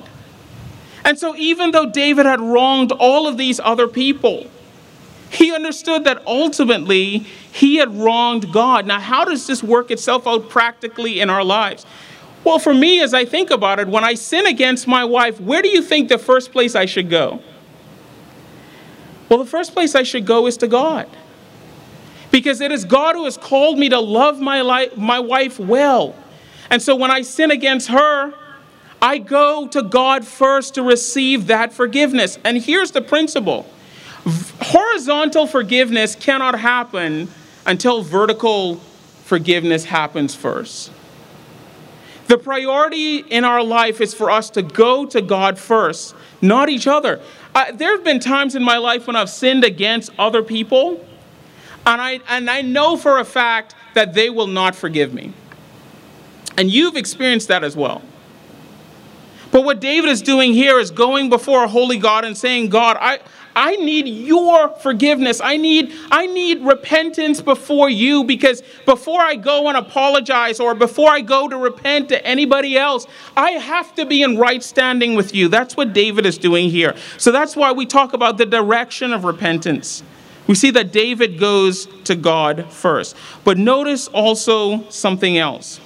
And 1.04 1.18
so, 1.18 1.36
even 1.36 1.70
though 1.70 1.90
David 1.90 2.24
had 2.24 2.40
wronged 2.40 2.90
all 2.92 3.28
of 3.28 3.36
these 3.36 3.60
other 3.60 3.86
people, 3.86 4.50
he 5.28 5.54
understood 5.54 6.04
that 6.04 6.26
ultimately 6.26 7.18
he 7.52 7.76
had 7.76 7.94
wronged 7.94 8.52
God. 8.52 8.86
Now, 8.86 9.00
how 9.00 9.24
does 9.24 9.46
this 9.46 9.62
work 9.62 9.90
itself 9.90 10.26
out 10.26 10.48
practically 10.48 11.20
in 11.20 11.28
our 11.28 11.44
lives? 11.44 11.84
Well, 12.42 12.58
for 12.58 12.72
me, 12.72 13.02
as 13.02 13.12
I 13.12 13.24
think 13.24 13.50
about 13.50 13.80
it, 13.80 13.88
when 13.88 14.04
I 14.04 14.14
sin 14.14 14.46
against 14.46 14.86
my 14.86 15.04
wife, 15.04 15.40
where 15.40 15.60
do 15.60 15.68
you 15.68 15.82
think 15.82 16.08
the 16.08 16.18
first 16.18 16.52
place 16.52 16.74
I 16.74 16.86
should 16.86 17.10
go? 17.10 17.42
Well, 19.28 19.38
the 19.38 19.46
first 19.50 19.72
place 19.72 19.94
I 19.94 20.02
should 20.02 20.26
go 20.26 20.46
is 20.46 20.56
to 20.58 20.68
God 20.68 21.08
because 22.34 22.60
it 22.60 22.72
is 22.72 22.84
God 22.84 23.14
who 23.14 23.26
has 23.26 23.36
called 23.36 23.78
me 23.78 23.88
to 23.90 24.00
love 24.00 24.40
my, 24.40 24.60
life, 24.60 24.96
my 24.96 25.20
wife 25.20 25.60
well. 25.60 26.16
And 26.68 26.82
so 26.82 26.96
when 26.96 27.12
I 27.12 27.22
sin 27.22 27.52
against 27.52 27.86
her, 27.90 28.34
I 29.00 29.18
go 29.18 29.68
to 29.68 29.84
God 29.84 30.26
first 30.26 30.74
to 30.74 30.82
receive 30.82 31.46
that 31.46 31.72
forgiveness. 31.72 32.40
And 32.44 32.60
here's 32.60 32.90
the 32.90 33.02
principle 33.02 33.66
horizontal 34.60 35.46
forgiveness 35.46 36.16
cannot 36.16 36.58
happen 36.58 37.28
until 37.66 38.02
vertical 38.02 38.78
forgiveness 39.22 39.84
happens 39.84 40.34
first. 40.34 40.90
The 42.26 42.36
priority 42.36 43.18
in 43.18 43.44
our 43.44 43.62
life 43.62 44.00
is 44.00 44.12
for 44.12 44.28
us 44.28 44.50
to 44.50 44.62
go 44.62 45.06
to 45.06 45.22
God 45.22 45.56
first, 45.56 46.16
not 46.42 46.68
each 46.68 46.88
other. 46.88 47.20
Uh, 47.54 47.70
there 47.70 47.92
have 47.92 48.02
been 48.02 48.18
times 48.18 48.56
in 48.56 48.64
my 48.64 48.78
life 48.78 49.06
when 49.06 49.14
I've 49.14 49.30
sinned 49.30 49.62
against 49.62 50.10
other 50.18 50.42
people 50.42 51.00
and 51.86 52.00
I, 52.00 52.20
and 52.28 52.48
I 52.50 52.62
know 52.62 52.96
for 52.96 53.18
a 53.18 53.24
fact 53.24 53.74
that 53.94 54.14
they 54.14 54.30
will 54.30 54.46
not 54.46 54.74
forgive 54.74 55.12
me. 55.12 55.32
And 56.56 56.70
you've 56.70 56.96
experienced 56.96 57.48
that 57.48 57.64
as 57.64 57.76
well. 57.76 58.02
But 59.50 59.64
what 59.64 59.80
David 59.80 60.10
is 60.10 60.20
doing 60.20 60.52
here 60.52 60.80
is 60.80 60.90
going 60.90 61.30
before 61.30 61.62
a 61.64 61.68
holy 61.68 61.98
God 61.98 62.24
and 62.24 62.36
saying, 62.36 62.70
God, 62.70 62.96
I, 63.00 63.20
I 63.54 63.76
need 63.76 64.08
your 64.08 64.68
forgiveness. 64.68 65.40
I 65.40 65.56
need, 65.56 65.92
I 66.10 66.26
need 66.26 66.62
repentance 66.62 67.40
before 67.40 67.88
you 67.88 68.24
because 68.24 68.62
before 68.84 69.20
I 69.20 69.36
go 69.36 69.68
and 69.68 69.76
apologize 69.76 70.58
or 70.58 70.74
before 70.74 71.10
I 71.10 71.20
go 71.20 71.48
to 71.48 71.56
repent 71.56 72.08
to 72.08 72.26
anybody 72.26 72.76
else, 72.76 73.06
I 73.36 73.52
have 73.52 73.94
to 73.94 74.04
be 74.04 74.22
in 74.22 74.38
right 74.38 74.62
standing 74.62 75.14
with 75.14 75.34
you. 75.34 75.46
That's 75.46 75.76
what 75.76 75.92
David 75.92 76.26
is 76.26 76.36
doing 76.36 76.68
here. 76.68 76.96
So 77.18 77.30
that's 77.30 77.54
why 77.54 77.70
we 77.70 77.86
talk 77.86 78.12
about 78.12 78.38
the 78.38 78.46
direction 78.46 79.12
of 79.12 79.24
repentance. 79.24 80.02
We 80.46 80.54
see 80.54 80.70
that 80.72 80.92
David 80.92 81.38
goes 81.38 81.88
to 82.04 82.14
God 82.14 82.70
first. 82.70 83.16
But 83.44 83.58
notice 83.58 84.08
also 84.08 84.88
something 84.90 85.38
else. 85.38 85.80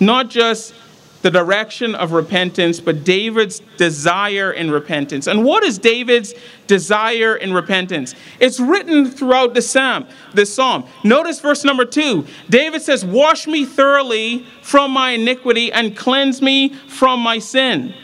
Not 0.00 0.28
just 0.28 0.74
the 1.22 1.30
direction 1.30 1.94
of 1.94 2.12
repentance, 2.12 2.80
but 2.80 3.02
David's 3.02 3.60
desire 3.78 4.52
in 4.52 4.70
repentance. 4.70 5.26
And 5.26 5.42
what 5.42 5.64
is 5.64 5.78
David's 5.78 6.34
desire 6.66 7.34
in 7.36 7.54
repentance? 7.54 8.14
It's 8.40 8.60
written 8.60 9.10
throughout 9.10 9.54
the 9.54 9.62
psalm. 9.62 10.06
This 10.34 10.54
psalm. 10.54 10.84
Notice 11.02 11.40
verse 11.40 11.64
number 11.64 11.86
two. 11.86 12.26
David 12.50 12.82
says, 12.82 13.06
"Wash 13.06 13.46
me 13.46 13.64
thoroughly 13.64 14.44
from 14.60 14.90
my 14.90 15.12
iniquity 15.12 15.72
and 15.72 15.96
cleanse 15.96 16.42
me 16.42 16.74
from 16.88 17.20
my 17.20 17.38
sin." 17.38 17.94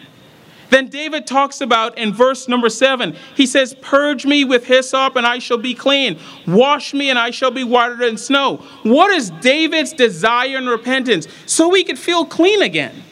Then 0.71 0.89
David 0.89 1.27
talks 1.27 1.61
about 1.61 1.99
in 1.99 2.15
verse 2.15 2.49
number 2.49 2.69
seven, 2.69 3.17
he 3.35 3.45
says, 3.45 3.75
Purge 3.81 4.25
me 4.25 4.45
with 4.45 4.67
hyssop 4.67 5.17
and 5.17 5.27
I 5.27 5.39
shall 5.39 5.59
be 5.59 5.75
clean. 5.75 6.19
Wash 6.47 6.95
me 6.95 7.11
and 7.11 7.19
I 7.19 7.31
shall 7.31 7.51
be 7.51 7.65
whiter 7.65 7.97
than 7.97 8.17
snow. 8.17 8.59
What 8.85 9.13
is 9.13 9.31
David's 9.31 9.93
desire 9.93 10.57
and 10.57 10.69
repentance? 10.69 11.27
So 11.47 11.75
he 11.75 11.85
could 11.85 11.99
feel 11.99 12.25
clean 12.25 12.63
again. 12.63 13.03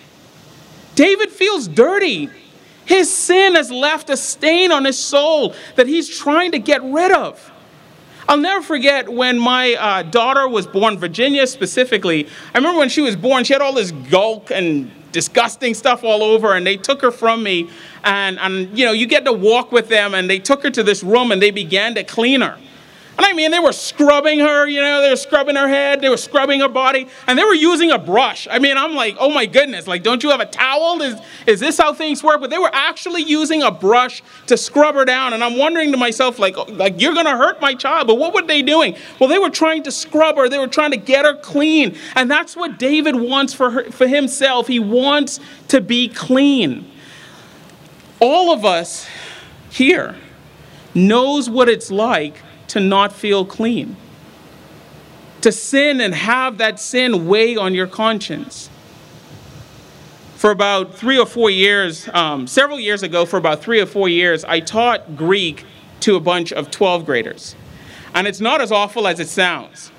David 0.94 1.30
feels 1.30 1.68
dirty. 1.68 2.30
His 2.84 3.12
sin 3.12 3.54
has 3.54 3.70
left 3.70 4.08
a 4.08 4.16
stain 4.16 4.72
on 4.72 4.84
his 4.84 4.98
soul 4.98 5.54
that 5.76 5.86
he's 5.86 6.08
trying 6.08 6.52
to 6.52 6.58
get 6.58 6.82
rid 6.82 7.12
of. 7.12 7.52
I'll 8.28 8.37
never 8.37 8.62
forget 8.62 9.08
when 9.08 9.38
my 9.38 9.73
uh, 9.75 10.02
daughter 10.02 10.47
was 10.47 10.66
born, 10.66 10.99
Virginia 10.99 11.47
specifically. 11.47 12.26
I 12.54 12.58
remember 12.58 12.78
when 12.78 12.90
she 12.90 13.00
was 13.00 13.16
born, 13.16 13.44
she 13.44 13.54
had 13.54 13.62
all 13.62 13.73
this 13.73 13.90
gulk 13.90 14.50
and 14.50 14.90
disgusting 15.12 15.73
stuff 15.73 16.04
all 16.04 16.23
over 16.23 16.54
and 16.54 16.66
they 16.66 16.76
took 16.76 17.00
her 17.00 17.11
from 17.11 17.42
me 17.42 17.70
and, 18.04 18.38
and 18.38 18.78
you 18.78 18.85
know 18.85 18.92
you 18.92 19.06
get 19.06 19.25
to 19.25 19.32
walk 19.32 19.73
with 19.73 19.88
them 19.88 20.12
and 20.12 20.28
they 20.28 20.38
took 20.38 20.62
her 20.62 20.70
to 20.70 20.82
this 20.82 21.02
room 21.02 21.32
and 21.32 21.40
they 21.40 21.50
began 21.50 21.94
to 21.94 22.04
clean 22.04 22.42
her 22.42 22.58
I 23.20 23.32
mean, 23.32 23.50
they 23.50 23.58
were 23.58 23.72
scrubbing 23.72 24.38
her, 24.38 24.66
you 24.68 24.80
know, 24.80 25.02
they 25.02 25.10
were 25.10 25.16
scrubbing 25.16 25.56
her 25.56 25.68
head, 25.68 26.00
they 26.00 26.08
were 26.08 26.16
scrubbing 26.16 26.60
her 26.60 26.68
body, 26.68 27.08
and 27.26 27.38
they 27.38 27.44
were 27.44 27.54
using 27.54 27.90
a 27.90 27.98
brush. 27.98 28.46
I 28.50 28.58
mean, 28.58 28.76
I'm 28.76 28.94
like, 28.94 29.16
oh 29.18 29.28
my 29.28 29.44
goodness, 29.44 29.87
like, 29.87 30.02
don't 30.02 30.22
you 30.22 30.30
have 30.30 30.40
a 30.40 30.46
towel? 30.46 31.02
Is, 31.02 31.20
is 31.46 31.60
this 31.60 31.78
how 31.78 31.92
things 31.92 32.22
work? 32.22 32.40
But 32.40 32.50
they 32.50 32.58
were 32.58 32.70
actually 32.72 33.22
using 33.22 33.62
a 33.62 33.70
brush 33.70 34.22
to 34.46 34.56
scrub 34.56 34.94
her 34.94 35.04
down. 35.04 35.34
And 35.34 35.42
I'm 35.42 35.58
wondering 35.58 35.90
to 35.92 35.98
myself, 35.98 36.38
like, 36.38 36.56
oh, 36.56 36.64
like 36.68 37.00
you're 37.00 37.12
going 37.12 37.26
to 37.26 37.37
hurt 37.37 37.60
my 37.60 37.75
child. 37.75 38.06
But 38.06 38.16
what 38.16 38.34
were 38.34 38.42
they 38.42 38.62
doing? 38.62 38.96
Well, 39.18 39.28
they 39.28 39.38
were 39.38 39.50
trying 39.50 39.82
to 39.82 39.90
scrub 39.90 40.37
her, 40.37 40.48
they 40.48 40.58
were 40.58 40.68
trying 40.68 40.92
to 40.92 40.96
get 40.96 41.25
her 41.25 41.34
clean. 41.34 41.96
And 42.14 42.30
that's 42.30 42.56
what 42.56 42.78
David 42.78 43.16
wants 43.16 43.52
for, 43.52 43.70
her, 43.70 43.90
for 43.90 44.06
himself. 44.06 44.68
He 44.68 44.78
wants 44.78 45.40
to 45.68 45.80
be 45.80 46.08
clean. 46.08 46.90
All 48.20 48.52
of 48.52 48.64
us 48.64 49.08
here 49.70 50.16
knows 50.94 51.50
what 51.50 51.68
it's 51.68 51.90
like 51.90 52.42
to 52.68 52.80
not 52.80 53.12
feel 53.12 53.44
clean, 53.44 53.96
to 55.40 55.52
sin 55.52 56.00
and 56.00 56.14
have 56.14 56.58
that 56.58 56.80
sin 56.80 57.26
weigh 57.26 57.56
on 57.56 57.75
your 57.75 57.87
conscience. 57.87 58.70
For 60.37 60.50
about 60.50 60.94
three 60.94 61.18
or 61.18 61.26
four 61.26 61.50
years, 61.50 62.08
um, 62.12 62.46
several 62.46 62.78
years 62.78 63.02
ago, 63.02 63.26
for 63.26 63.37
about 63.37 63.60
three 63.60 63.80
or 63.80 63.87
four 63.87 64.08
years, 64.08 64.44
I 64.44 64.60
taught 64.60 65.16
Greek 65.16 65.64
to 66.00 66.14
a 66.14 66.20
bunch 66.20 66.52
of 66.52 66.70
12 66.70 67.04
graders. 67.04 67.56
And 68.14 68.26
it's 68.26 68.40
not 68.40 68.60
as 68.60 68.70
awful 68.70 69.06
as 69.06 69.20
it 69.20 69.28
sounds, 69.28 69.90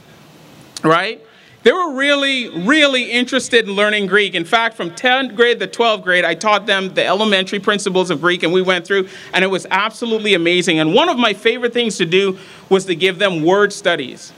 right? 0.84 1.22
They 1.62 1.74
were 1.74 1.94
really, 1.94 2.48
really 2.66 3.12
interested 3.12 3.68
in 3.68 3.76
learning 3.76 4.08
Greek. 4.08 4.34
In 4.34 4.46
fact, 4.46 4.78
from 4.78 4.92
10th 4.92 5.36
grade 5.36 5.60
to 5.60 5.68
12th 5.68 6.04
grade, 6.04 6.24
I 6.24 6.34
taught 6.34 6.66
them 6.66 6.94
the 6.94 7.06
elementary 7.06 7.60
principles 7.60 8.10
of 8.10 8.22
Greek, 8.22 8.44
and 8.44 8.54
we 8.54 8.62
went 8.62 8.88
through, 8.88 9.10
and 9.34 9.44
it 9.44 9.48
was 9.48 9.68
absolutely 9.70 10.36
amazing. 10.36 10.80
And 10.80 10.94
one 10.94 11.10
of 11.10 11.18
my 11.18 11.34
favorite 11.34 11.74
things 11.74 11.98
to 11.98 12.06
do 12.06 12.38
was 12.70 12.86
to 12.86 12.96
give 12.96 13.20
them 13.20 13.44
word 13.44 13.74
studies. 13.74 14.32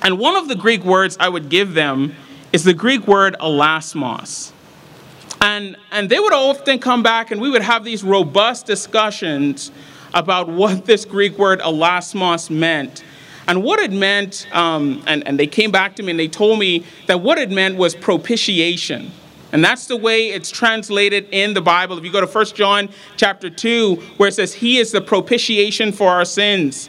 And 0.00 0.18
one 0.18 0.34
of 0.34 0.48
the 0.48 0.56
Greek 0.56 0.84
words 0.84 1.18
I 1.20 1.28
would 1.28 1.50
give 1.50 1.74
them 1.74 2.14
is 2.52 2.64
the 2.64 2.74
Greek 2.74 3.06
word 3.06 3.36
hilasmos. 3.38 4.52
And, 5.42 5.76
and 5.90 6.08
they 6.08 6.18
would 6.18 6.32
often 6.32 6.78
come 6.78 7.02
back, 7.02 7.30
and 7.30 7.42
we 7.42 7.50
would 7.50 7.62
have 7.62 7.84
these 7.84 8.02
robust 8.02 8.64
discussions 8.64 9.70
about 10.14 10.48
what 10.48 10.86
this 10.86 11.04
Greek 11.04 11.36
word 11.38 11.60
hilasmos 11.60 12.48
meant 12.48 13.04
and 13.48 13.62
what 13.62 13.80
it 13.80 13.92
meant, 13.92 14.46
um, 14.52 15.02
and, 15.06 15.26
and 15.26 15.38
they 15.38 15.46
came 15.46 15.70
back 15.70 15.96
to 15.96 16.02
me 16.02 16.10
and 16.10 16.20
they 16.20 16.28
told 16.28 16.58
me 16.58 16.84
that 17.06 17.20
what 17.20 17.38
it 17.38 17.50
meant 17.50 17.76
was 17.76 17.94
propitiation. 17.94 19.10
And 19.52 19.62
that's 19.62 19.86
the 19.86 19.96
way 19.96 20.28
it's 20.28 20.50
translated 20.50 21.28
in 21.30 21.52
the 21.52 21.60
Bible. 21.60 21.98
If 21.98 22.04
you 22.04 22.12
go 22.12 22.20
to 22.22 22.26
1 22.26 22.46
John 22.46 22.88
chapter 23.16 23.50
2, 23.50 23.96
where 24.16 24.28
it 24.30 24.32
says, 24.32 24.54
He 24.54 24.78
is 24.78 24.92
the 24.92 25.00
propitiation 25.02 25.92
for 25.92 26.08
our 26.08 26.24
sins. 26.24 26.88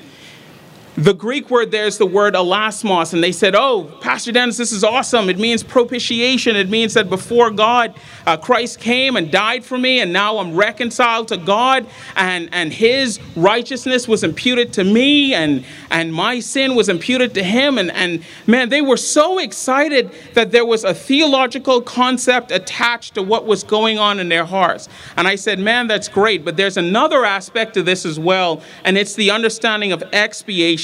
The 0.96 1.14
Greek 1.16 1.50
word 1.50 1.72
there 1.72 1.88
is 1.88 1.98
the 1.98 2.06
word 2.06 2.36
hilasmos, 2.36 3.14
and 3.14 3.24
they 3.24 3.32
said, 3.32 3.56
Oh, 3.56 3.86
Pastor 4.00 4.32
Dennis, 4.32 4.58
this 4.58 4.72
is 4.72 4.84
awesome. 4.84 5.28
It 5.28 5.40
means 5.40 5.64
propitiation. 5.64 6.56
It 6.56 6.70
means 6.70 6.94
that 6.94 7.10
before 7.10 7.50
God, 7.50 7.96
uh, 8.28 8.38
Christ 8.38 8.80
came 8.80 9.16
and 9.16 9.32
died 9.32 9.66
for 9.66 9.76
me, 9.76 10.02
and 10.02 10.14
now 10.14 10.38
I'm 10.38 10.56
reconciled 10.56 11.30
to 11.30 11.38
God, 11.38 11.88
and, 12.16 12.48
and 12.52 12.72
his 12.72 13.20
righteousness 13.36 14.08
was 14.08 14.24
imputed 14.24 14.72
to 14.74 14.84
me, 14.84 15.34
and, 15.34 15.66
and 15.90 16.14
my 16.14 16.40
sin 16.40 16.76
was 16.76 16.90
imputed 16.90 17.34
to 17.34 17.44
him. 17.44 17.80
And, 17.80 17.90
and 17.90 18.24
man, 18.46 18.70
they 18.70 18.82
were 18.82 18.98
so 18.98 19.40
excited 19.40 20.12
that 20.36 20.52
there 20.52 20.66
was 20.66 20.84
a 20.84 20.94
theological 20.94 21.82
concept 21.82 22.52
attached 22.52 23.16
to 23.16 23.24
what 23.24 23.48
was 23.48 23.64
going 23.64 23.98
on 23.98 24.20
in 24.20 24.30
their 24.30 24.46
hearts. 24.46 24.90
And 25.18 25.28
I 25.28 25.38
said, 25.38 25.58
Man, 25.58 25.88
that's 25.88 26.08
great, 26.08 26.46
but 26.46 26.56
there's 26.56 26.78
another 26.78 27.26
aspect 27.26 27.74
to 27.74 27.82
this 27.82 28.06
as 28.06 28.20
well, 28.20 28.62
and 28.84 28.96
it's 28.96 29.16
the 29.16 29.32
understanding 29.32 29.92
of 29.92 30.04
expiation 30.14 30.83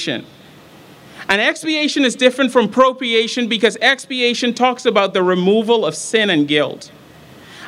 And 1.27 1.41
expiation 1.41 2.05
is 2.05 2.15
different 2.15 2.51
from 2.51 2.69
propitiation 2.69 3.47
because 3.47 3.77
expiation 3.81 4.53
talks 4.53 4.85
about 4.85 5.13
the 5.13 5.21
removal 5.21 5.85
of 5.85 5.95
sin 5.95 6.29
and 6.29 6.47
guilt. 6.47 6.91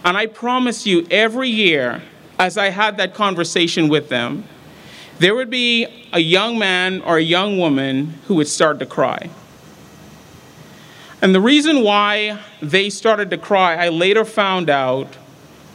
And 0.04 0.18
I 0.18 0.26
promise 0.26 0.88
you, 0.88 1.06
every 1.12 1.50
year, 1.50 2.02
as 2.40 2.58
I 2.58 2.70
had 2.70 2.98
that 2.98 3.14
conversation 3.14 3.88
with 3.88 4.10
them, 4.10 4.46
there 5.20 5.36
would 5.36 5.52
be 5.52 6.08
a 6.12 6.20
young 6.20 6.58
man 6.58 7.02
or 7.02 7.18
a 7.18 7.22
young 7.22 7.60
woman 7.60 8.16
who 8.26 8.36
would 8.36 8.48
start 8.48 8.80
to 8.80 8.86
cry. 8.88 9.30
And 11.22 11.36
the 11.36 11.42
reason 11.42 11.84
why 11.84 12.40
they 12.64 12.90
started 12.90 13.30
to 13.30 13.38
cry, 13.38 13.76
I 13.76 13.90
later 13.90 14.26
found 14.26 14.72
out, 14.72 15.18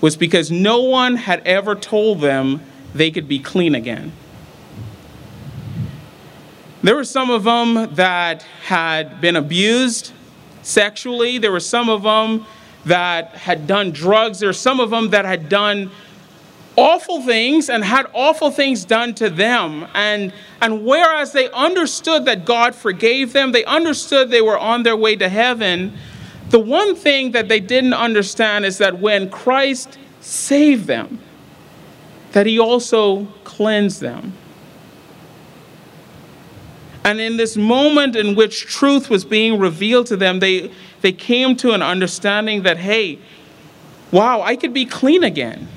was 0.00 0.16
because 0.16 0.50
no 0.50 0.82
one 0.82 1.14
had 1.14 1.46
ever 1.46 1.76
told 1.76 2.20
them 2.20 2.60
they 2.92 3.12
could 3.12 3.28
be 3.28 3.38
clean 3.38 3.76
again. 3.76 4.12
There 6.82 6.94
were 6.94 7.04
some 7.04 7.30
of 7.30 7.44
them 7.44 7.94
that 7.94 8.42
had 8.42 9.20
been 9.20 9.36
abused 9.36 10.12
sexually, 10.62 11.38
there 11.38 11.52
were 11.52 11.60
some 11.60 11.88
of 11.88 12.02
them 12.02 12.46
that 12.84 13.30
had 13.30 13.66
done 13.66 13.90
drugs, 13.90 14.40
there 14.40 14.48
were 14.48 14.52
some 14.52 14.78
of 14.78 14.90
them 14.90 15.10
that 15.10 15.24
had 15.24 15.48
done 15.48 15.90
awful 16.76 17.22
things 17.22 17.70
and 17.70 17.82
had 17.82 18.06
awful 18.12 18.50
things 18.50 18.84
done 18.84 19.14
to 19.14 19.30
them. 19.30 19.86
And, 19.94 20.32
and 20.60 20.84
whereas 20.84 21.32
they 21.32 21.50
understood 21.50 22.26
that 22.26 22.44
God 22.44 22.74
forgave 22.74 23.32
them, 23.32 23.52
they 23.52 23.64
understood 23.64 24.30
they 24.30 24.42
were 24.42 24.58
on 24.58 24.82
their 24.82 24.96
way 24.96 25.16
to 25.16 25.28
heaven, 25.28 25.96
the 26.50 26.58
one 26.60 26.94
thing 26.94 27.32
that 27.32 27.48
they 27.48 27.60
didn't 27.60 27.94
understand 27.94 28.64
is 28.64 28.78
that 28.78 29.00
when 29.00 29.30
Christ 29.30 29.98
saved 30.20 30.86
them, 30.86 31.18
that 32.32 32.46
he 32.46 32.58
also 32.58 33.24
cleansed 33.44 34.00
them. 34.00 34.32
And 37.06 37.20
in 37.20 37.36
this 37.36 37.56
moment 37.56 38.16
in 38.16 38.34
which 38.34 38.66
truth 38.66 39.08
was 39.08 39.24
being 39.24 39.60
revealed 39.60 40.08
to 40.08 40.16
them, 40.16 40.40
they, 40.40 40.72
they 41.02 41.12
came 41.12 41.54
to 41.58 41.70
an 41.70 41.80
understanding 41.80 42.64
that, 42.64 42.78
hey, 42.78 43.20
wow, 44.10 44.42
I 44.42 44.56
could 44.56 44.74
be 44.74 44.86
clean 44.86 45.22
again. 45.22 45.68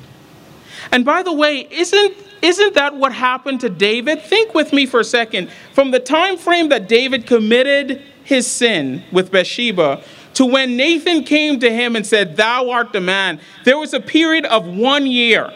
And 0.91 1.05
by 1.05 1.21
the 1.21 1.31
way, 1.31 1.67
isn't 1.69 2.17
isn't 2.41 2.74
that 2.74 2.95
what 2.95 3.13
happened 3.13 3.59
to 3.62 3.69
David? 3.69 4.24
Think 4.24 4.55
with 4.55 4.74
me 4.74 4.88
for 4.88 5.01
a 5.01 5.03
second. 5.03 5.51
From 5.74 5.91
the 5.91 6.00
time 6.00 6.36
frame 6.36 6.69
that 6.69 6.88
David 6.88 7.27
committed 7.27 8.01
his 8.24 8.48
sin 8.48 9.03
with 9.12 9.29
Bathsheba 9.29 10.01
to 10.36 10.45
when 10.45 10.77
Nathan 10.77 11.25
came 11.25 11.59
to 11.59 11.69
him 11.69 11.95
and 11.95 12.07
said, 12.07 12.38
Thou 12.38 12.71
art 12.71 12.91
the 12.91 13.01
man, 13.01 13.39
there 13.65 13.77
was 13.77 13.93
a 13.93 14.00
period 14.00 14.45
of 14.45 14.65
one 14.65 15.05
year. 15.05 15.53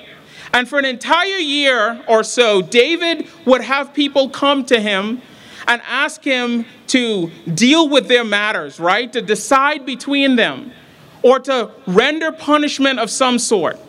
And 0.54 0.68
for 0.68 0.78
an 0.78 0.86
entire 0.86 1.38
year 1.38 2.04
or 2.08 2.24
so, 2.24 2.62
David 2.62 3.28
would 3.46 3.62
have 3.62 3.92
people 3.94 4.30
come 4.30 4.66
to 4.66 4.80
him 4.80 5.22
and 5.68 5.82
ask 5.88 6.24
him 6.24 6.66
to 6.88 7.32
deal 7.54 7.90
with 7.90 8.08
their 8.08 8.24
matters, 8.24 8.80
right? 8.80 9.12
To 9.14 9.22
decide 9.22 9.86
between 9.86 10.36
them 10.36 10.72
or 11.22 11.40
to 11.40 11.72
render 11.88 12.32
punishment 12.32 13.00
of 13.00 13.10
some 13.10 13.40
sort. 13.40 13.80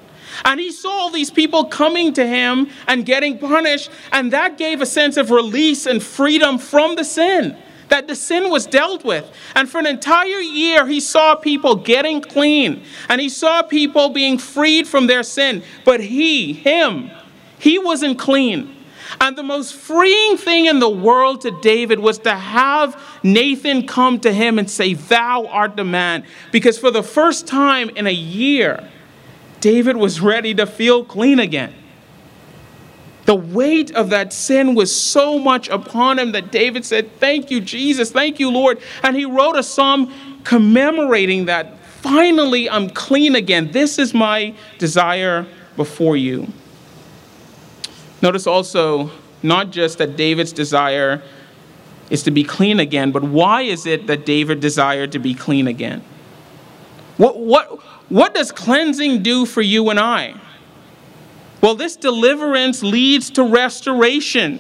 And 0.45 0.59
he 0.59 0.73
saw 0.73 0.91
all 0.91 1.11
these 1.11 1.31
people 1.31 1.65
coming 1.67 2.13
to 2.15 2.27
him 2.27 2.69
and 2.89 3.05
getting 3.05 3.39
punished, 3.39 3.91
and 4.13 4.33
that 4.33 4.59
gave 4.59 4.81
a 4.81 4.87
sense 4.87 5.17
of 5.17 5.31
release 5.31 5.87
and 5.87 6.03
freedom 6.03 6.59
from 6.59 6.97
the 6.97 7.05
sin. 7.05 7.57
That 7.89 8.09
the 8.09 8.17
sin 8.17 8.51
was 8.51 8.67
dealt 8.67 9.05
with. 9.05 9.31
And 9.55 9.69
for 9.69 9.79
an 9.79 9.87
entire 9.87 10.41
year, 10.41 10.87
he 10.87 11.01
saw 11.01 11.35
people 11.35 11.77
getting 11.77 12.23
clean 12.23 12.83
and 13.11 13.21
he 13.21 13.29
saw 13.29 13.63
people 13.63 14.09
being 14.09 14.39
freed 14.39 14.89
from 14.89 15.07
their 15.07 15.23
sin. 15.23 15.63
But 15.85 16.01
he, 16.01 16.55
him, 16.55 17.11
he 17.59 17.79
wasn't 17.79 18.19
clean. 18.19 18.74
And 19.21 19.37
the 19.39 19.43
most 19.43 19.75
freeing 19.75 20.37
thing 20.37 20.67
in 20.67 20.81
the 20.81 20.89
world 20.89 21.43
to 21.43 21.51
David 21.61 21.99
was 21.99 22.19
to 22.21 22.35
have 22.35 23.01
Nathan 23.23 23.87
come 23.87 24.21
to 24.21 24.33
him 24.33 24.59
and 24.59 24.71
say, 24.71 24.95
Thou 24.95 25.47
art 25.47 25.77
the 25.77 25.85
man. 25.85 26.25
Because 26.53 26.79
for 26.79 26.91
the 26.91 27.03
first 27.03 27.47
time 27.47 27.91
in 27.91 28.07
a 28.07 28.13
year, 28.13 28.89
David 29.61 29.97
was 29.97 30.21
ready 30.21 30.55
to 30.55 30.67
feel 30.67 31.05
clean 31.05 31.39
again. 31.39 31.75
The 33.25 33.35
weight 33.35 33.91
of 33.93 34.11
that 34.11 34.33
sin 34.33 34.75
was 34.75 34.95
so 34.95 35.39
much 35.39 35.69
upon 35.69 36.19
him 36.19 36.33
that 36.33 36.53
David 36.53 36.85
said, 36.85 37.11
Thank 37.19 37.51
you, 37.51 37.61
Jesus. 37.61 38.11
Thank 38.11 38.39
you, 38.39 38.51
Lord. 38.51 38.81
And 39.03 39.17
he 39.17 39.25
wrote 39.25 39.57
a 39.57 39.63
psalm 39.63 40.13
commemorating 40.45 41.47
that. 41.47 41.79
Finally, 41.79 42.69
I'm 42.69 42.91
clean 42.91 43.35
again. 43.35 43.73
This 43.73 43.99
is 43.99 44.13
my 44.13 44.55
desire 44.79 45.47
before 45.77 46.19
you. 46.19 46.53
Notice 48.25 48.47
also, 48.47 49.11
not 49.43 49.71
just 49.71 49.99
that 49.99 50.17
David's 50.17 50.51
desire 50.51 51.23
is 52.09 52.23
to 52.23 52.31
be 52.31 52.43
clean 52.43 52.81
again, 52.81 53.13
but 53.13 53.23
why 53.23 53.61
is 53.61 53.85
it 53.85 54.07
that 54.07 54.25
David 54.25 54.61
desired 54.61 55.13
to 55.13 55.19
be 55.19 55.35
clean 55.35 55.69
again? 55.69 56.03
What, 57.19 57.39
what, 57.39 57.83
what 58.09 58.33
does 58.35 58.51
cleansing 58.51 59.23
do 59.23 59.45
for 59.45 59.61
you 59.61 59.91
and 59.91 60.01
I? 60.01 60.41
Well, 61.61 61.75
this 61.75 61.97
deliverance 61.97 62.83
leads 62.83 63.29
to 63.33 63.43
restoration. 63.43 64.59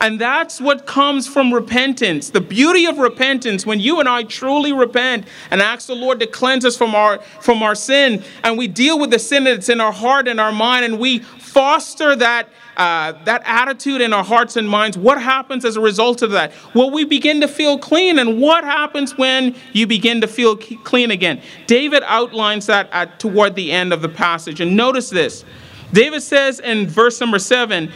And 0.00 0.18
that's 0.18 0.60
what 0.60 0.86
comes 0.86 1.28
from 1.28 1.52
repentance. 1.52 2.30
The 2.30 2.40
beauty 2.40 2.86
of 2.86 2.98
repentance, 2.98 3.64
when 3.64 3.80
you 3.80 4.00
and 4.00 4.08
I 4.08 4.24
truly 4.24 4.72
repent 4.72 5.26
and 5.50 5.60
ask 5.60 5.86
the 5.86 5.94
Lord 5.94 6.18
to 6.20 6.26
cleanse 6.26 6.64
us 6.64 6.76
from 6.76 6.94
our, 6.94 7.18
from 7.18 7.62
our 7.62 7.74
sin, 7.74 8.24
and 8.42 8.58
we 8.58 8.66
deal 8.66 8.98
with 8.98 9.10
the 9.10 9.18
sin 9.18 9.44
that's 9.44 9.68
in 9.68 9.80
our 9.80 9.92
heart 9.92 10.26
and 10.26 10.40
our 10.40 10.50
mind, 10.50 10.86
and 10.86 10.98
we 10.98 11.20
foster 11.52 12.16
that 12.16 12.48
uh, 12.76 13.12
that 13.24 13.42
attitude 13.44 14.00
in 14.00 14.14
our 14.14 14.24
hearts 14.24 14.56
and 14.56 14.66
minds, 14.66 14.96
what 14.96 15.20
happens 15.20 15.62
as 15.66 15.76
a 15.76 15.80
result 15.80 16.22
of 16.22 16.30
that? 16.30 16.52
Well, 16.74 16.90
we 16.90 17.04
begin 17.04 17.42
to 17.42 17.48
feel 17.48 17.78
clean. 17.78 18.18
And 18.18 18.40
what 18.40 18.64
happens 18.64 19.18
when 19.18 19.54
you 19.74 19.86
begin 19.86 20.22
to 20.22 20.26
feel 20.26 20.56
clean 20.56 21.10
again? 21.10 21.42
David 21.66 22.02
outlines 22.06 22.66
that 22.66 22.88
at, 22.90 23.20
toward 23.20 23.54
the 23.54 23.70
end 23.70 23.92
of 23.92 24.00
the 24.00 24.08
passage. 24.08 24.60
And 24.60 24.74
notice 24.74 25.10
this 25.10 25.44
David 25.92 26.22
says 26.22 26.60
in 26.60 26.88
verse 26.88 27.20
number 27.20 27.38
seven, 27.38 27.92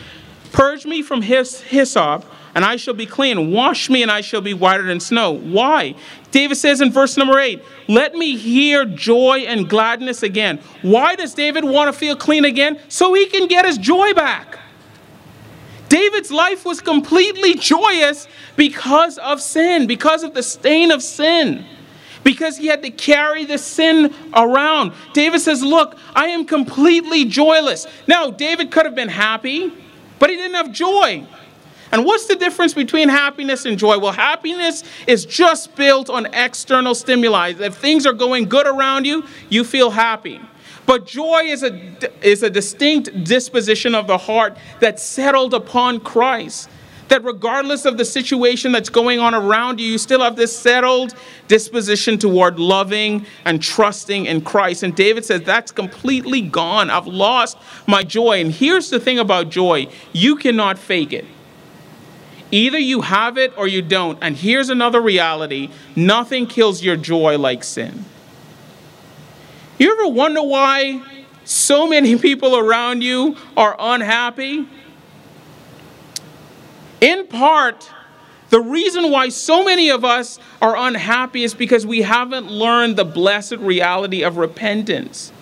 Purge 0.53 0.85
me 0.85 1.01
from 1.01 1.23
his, 1.23 1.61
hyssop, 1.63 2.25
and 2.57 2.65
I 2.65 2.77
shall 2.77 2.95
be 2.95 3.05
clean. 3.05 3.53
Wash 3.53 3.91
me, 3.91 4.01
and 4.01 4.11
I 4.11 4.23
shall 4.23 4.41
be 4.41 4.55
whiter 4.55 4.85
than 4.85 4.99
snow. 4.99 5.31
Why? 5.31 5.95
David 6.31 6.57
says 6.57 6.81
in 6.81 6.91
verse 6.91 7.19
number 7.19 7.39
eight, 7.39 7.63
Let 7.87 8.15
me 8.15 8.35
hear 8.35 8.87
joy 8.87 9.45
and 9.47 9.69
gladness 9.69 10.23
again. 10.23 10.61
Why 10.81 11.17
does 11.17 11.35
David 11.35 11.65
want 11.65 11.93
to 11.93 11.99
feel 11.99 12.17
clean 12.17 12.47
again? 12.47 12.81
So 12.89 13.13
he 13.13 13.27
can 13.27 13.47
get 13.47 13.67
his 13.67 13.77
joy 13.77 14.15
back. 14.15 14.59
David's 15.91 16.33
life 16.33 16.65
was 16.65 16.81
completely 16.81 17.57
joyous 17.57 18.27
because 18.57 19.19
of 19.19 19.43
sin, 19.43 19.87
because 19.87 20.23
of 20.23 20.33
the 20.33 20.43
stain 20.43 20.91
of 20.91 21.03
sin, 21.03 21.63
because 22.25 22.57
he 22.57 22.69
had 22.69 22.83
to 22.85 22.91
carry 22.91 23.45
the 23.45 23.59
sin 23.59 24.15
around. 24.35 24.95
David 25.13 25.43
says, 25.43 25.63
Look, 25.63 25.99
I 26.15 26.29
am 26.29 26.47
completely 26.47 27.27
joyless. 27.27 27.87
Now, 28.07 28.31
David 28.31 28.71
could 28.71 28.87
have 28.87 28.95
been 28.95 29.11
happy, 29.11 29.71
but 30.19 30.31
he 30.31 30.37
didn't 30.37 30.55
have 30.55 30.73
joy. 30.73 31.27
And 31.93 32.05
what's 32.05 32.27
the 32.27 32.37
difference 32.37 32.75
between 32.75 33.09
happiness 33.09 33.65
and 33.65 33.79
joy? 33.79 33.99
Well, 33.99 34.13
happiness 34.13 34.83
is 35.07 35.25
just 35.25 35.75
built 35.77 36.11
on 36.11 36.27
external 36.27 36.95
stimuli. 36.95 37.55
If 37.59 37.77
things 37.77 38.07
are 38.07 38.13
going 38.13 38.49
good 38.49 38.67
around 38.67 39.05
you, 39.05 39.25
you 39.49 39.65
feel 39.65 39.91
happy. 39.91 40.41
But 40.87 41.07
joy 41.07 41.43
is 41.45 41.63
a, 41.63 42.27
is 42.27 42.43
a 42.43 42.51
distinct 42.51 43.25
disposition 43.25 43.95
of 43.95 44.07
the 44.07 44.19
heart 44.19 44.57
that's 44.81 45.03
settled 45.03 45.53
upon 45.53 46.01
Christ. 46.01 46.71
That 47.09 47.23
regardless 47.23 47.85
of 47.85 47.99
the 47.99 48.05
situation 48.05 48.73
that's 48.73 48.89
going 48.89 49.21
on 49.21 49.33
around 49.33 49.81
you, 49.81 49.87
you 49.87 49.99
still 49.99 50.21
have 50.23 50.35
this 50.35 50.57
settled 50.57 51.15
disposition 51.47 52.19
toward 52.19 52.59
loving 52.59 53.27
and 53.45 53.63
trusting 53.63 54.27
in 54.27 54.41
Christ. 54.41 54.83
And 54.83 54.95
David 54.95 55.25
says, 55.25 55.43
That's 55.43 55.71
completely 55.71 56.41
gone. 56.43 56.91
I've 56.91 57.07
lost 57.07 57.59
my 57.87 58.03
joy. 58.03 58.41
And 58.41 58.51
here's 58.51 58.91
the 58.91 58.99
thing 58.99 59.21
about 59.21 59.51
joy 59.51 59.87
you 60.13 60.35
cannot 60.35 60.79
fake 60.79 61.13
it. 61.13 61.27
Either 62.51 62.79
you 62.79 63.01
have 63.01 63.39
it 63.39 63.57
or 63.57 63.67
you 63.67 63.83
don't. 63.83 64.19
And 64.23 64.37
here's 64.37 64.69
another 64.69 65.01
reality 65.01 65.71
nothing 65.95 66.47
kills 66.47 66.83
your 66.83 66.97
joy 66.97 67.39
like 67.39 67.65
sin. 67.65 68.05
You 69.79 69.93
ever 69.93 70.09
wonder 70.09 70.43
why 70.43 71.03
so 71.45 71.87
many 71.87 72.17
people 72.19 72.57
around 72.57 73.03
you 73.03 73.37
are 73.57 73.77
unhappy? 73.79 74.69
In 77.01 77.27
part, 77.27 77.91
the 78.49 78.61
reason 78.61 79.11
why 79.11 79.29
so 79.29 79.65
many 79.65 79.91
of 79.91 80.05
us 80.05 80.39
are 80.63 80.77
unhappy 80.77 81.43
is 81.43 81.53
because 81.53 81.85
we 81.85 82.03
haven't 82.03 82.51
learned 82.51 82.97
the 82.97 83.05
blessed 83.05 83.57
reality 83.57 84.23
of 84.23 84.37
repentance 84.37 85.33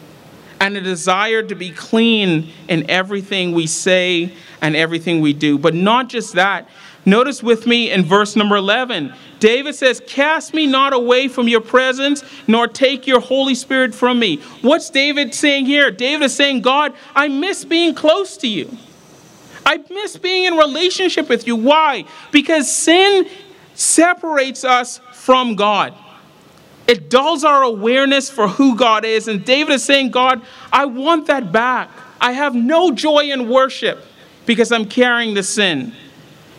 and 0.61 0.77
a 0.77 0.81
desire 0.81 1.43
to 1.43 1.55
be 1.55 1.71
clean 1.71 2.51
in 2.69 2.88
everything 2.90 3.53
we 3.53 3.67
say 3.67 4.33
and 4.62 4.75
everything 4.75 5.21
we 5.21 5.33
do. 5.33 5.59
But 5.59 5.75
not 5.75 6.09
just 6.09 6.35
that, 6.35 6.69
Notice 7.07 7.43
with 7.43 7.67
me 7.67 7.90
in 7.90 8.05
verse 8.05 8.35
number 8.35 8.57
11. 8.57 9.12
David 9.38 9.75
says, 9.75 10.01
Cast 10.07 10.55
me 10.55 10.67
not 10.67 10.93
away 10.93 11.29
from 11.29 11.49
your 11.49 11.61
presence, 11.61 12.25
nor 12.47 12.67
take 12.67 13.07
your 13.07 13.21
Holy 13.21 13.55
Spirit 13.55 13.95
from 13.95 14.19
me. 14.19 14.38
What's 14.62 14.88
David 14.88 15.35
saying 15.35 15.67
here? 15.67 15.90
David 15.90 16.25
is 16.25 16.35
saying, 16.35 16.62
God, 16.62 16.95
I 17.14 17.29
miss 17.29 17.64
being 17.64 17.95
close 17.95 18.37
to 18.38 18.49
you. 18.49 18.77
I 19.67 19.79
miss 19.90 20.17
being 20.17 20.45
in 20.45 20.55
relationship 20.55 21.29
with 21.29 21.47
you. 21.47 21.57
Why? 21.57 22.05
Because 22.31 22.73
sin 22.73 23.29
separates 23.75 24.64
us 24.64 25.01
from 25.12 25.57
God. 25.57 25.95
It 26.87 27.09
dulls 27.09 27.45
our 27.45 27.62
awareness 27.62 28.29
for 28.29 28.47
who 28.47 28.77
God 28.77 29.05
is. 29.05 29.29
And 29.29 29.45
David 29.45 29.75
is 29.75 29.85
saying, 29.85 30.11
God, 30.11 30.43
I 30.73 30.85
want 30.85 31.27
that 31.27 31.51
back. 31.51 31.90
I 32.21 32.33
have 32.33 32.55
no 32.55 32.93
joy 32.93 33.31
in 33.31 33.49
worship 33.49 34.05
because 34.47 34.71
I'm 34.71 34.87
carrying 34.87 35.35
the 35.35 35.43
sin. 35.43 35.95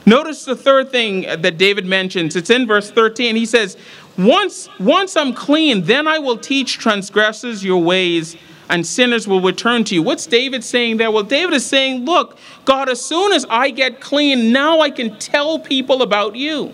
Notice 0.05 0.45
the 0.45 0.55
third 0.55 0.91
thing 0.91 1.21
that 1.21 1.57
David 1.57 1.85
mentions. 1.85 2.35
It's 2.35 2.51
in 2.51 2.67
verse 2.67 2.91
13. 2.91 3.35
He 3.35 3.45
says, 3.45 3.75
once, 4.17 4.69
once 4.79 5.17
I'm 5.17 5.33
clean, 5.33 5.83
then 5.83 6.07
I 6.07 6.19
will 6.19 6.37
teach 6.37 6.77
transgressors 6.77 7.63
your 7.63 7.81
ways, 7.81 8.37
and 8.69 8.85
sinners 8.85 9.27
will 9.27 9.41
return 9.41 9.83
to 9.85 9.95
you. 9.95 10.03
What's 10.03 10.25
David 10.25 10.63
saying 10.63 10.97
there? 10.97 11.11
Well, 11.11 11.23
David 11.23 11.53
is 11.53 11.65
saying, 11.65 12.05
Look, 12.05 12.37
God, 12.63 12.87
as 12.87 13.03
soon 13.03 13.33
as 13.33 13.45
I 13.49 13.71
get 13.71 13.99
clean, 13.99 14.51
now 14.51 14.79
I 14.79 14.89
can 14.89 15.17
tell 15.19 15.59
people 15.59 16.01
about 16.01 16.35
you. 16.35 16.73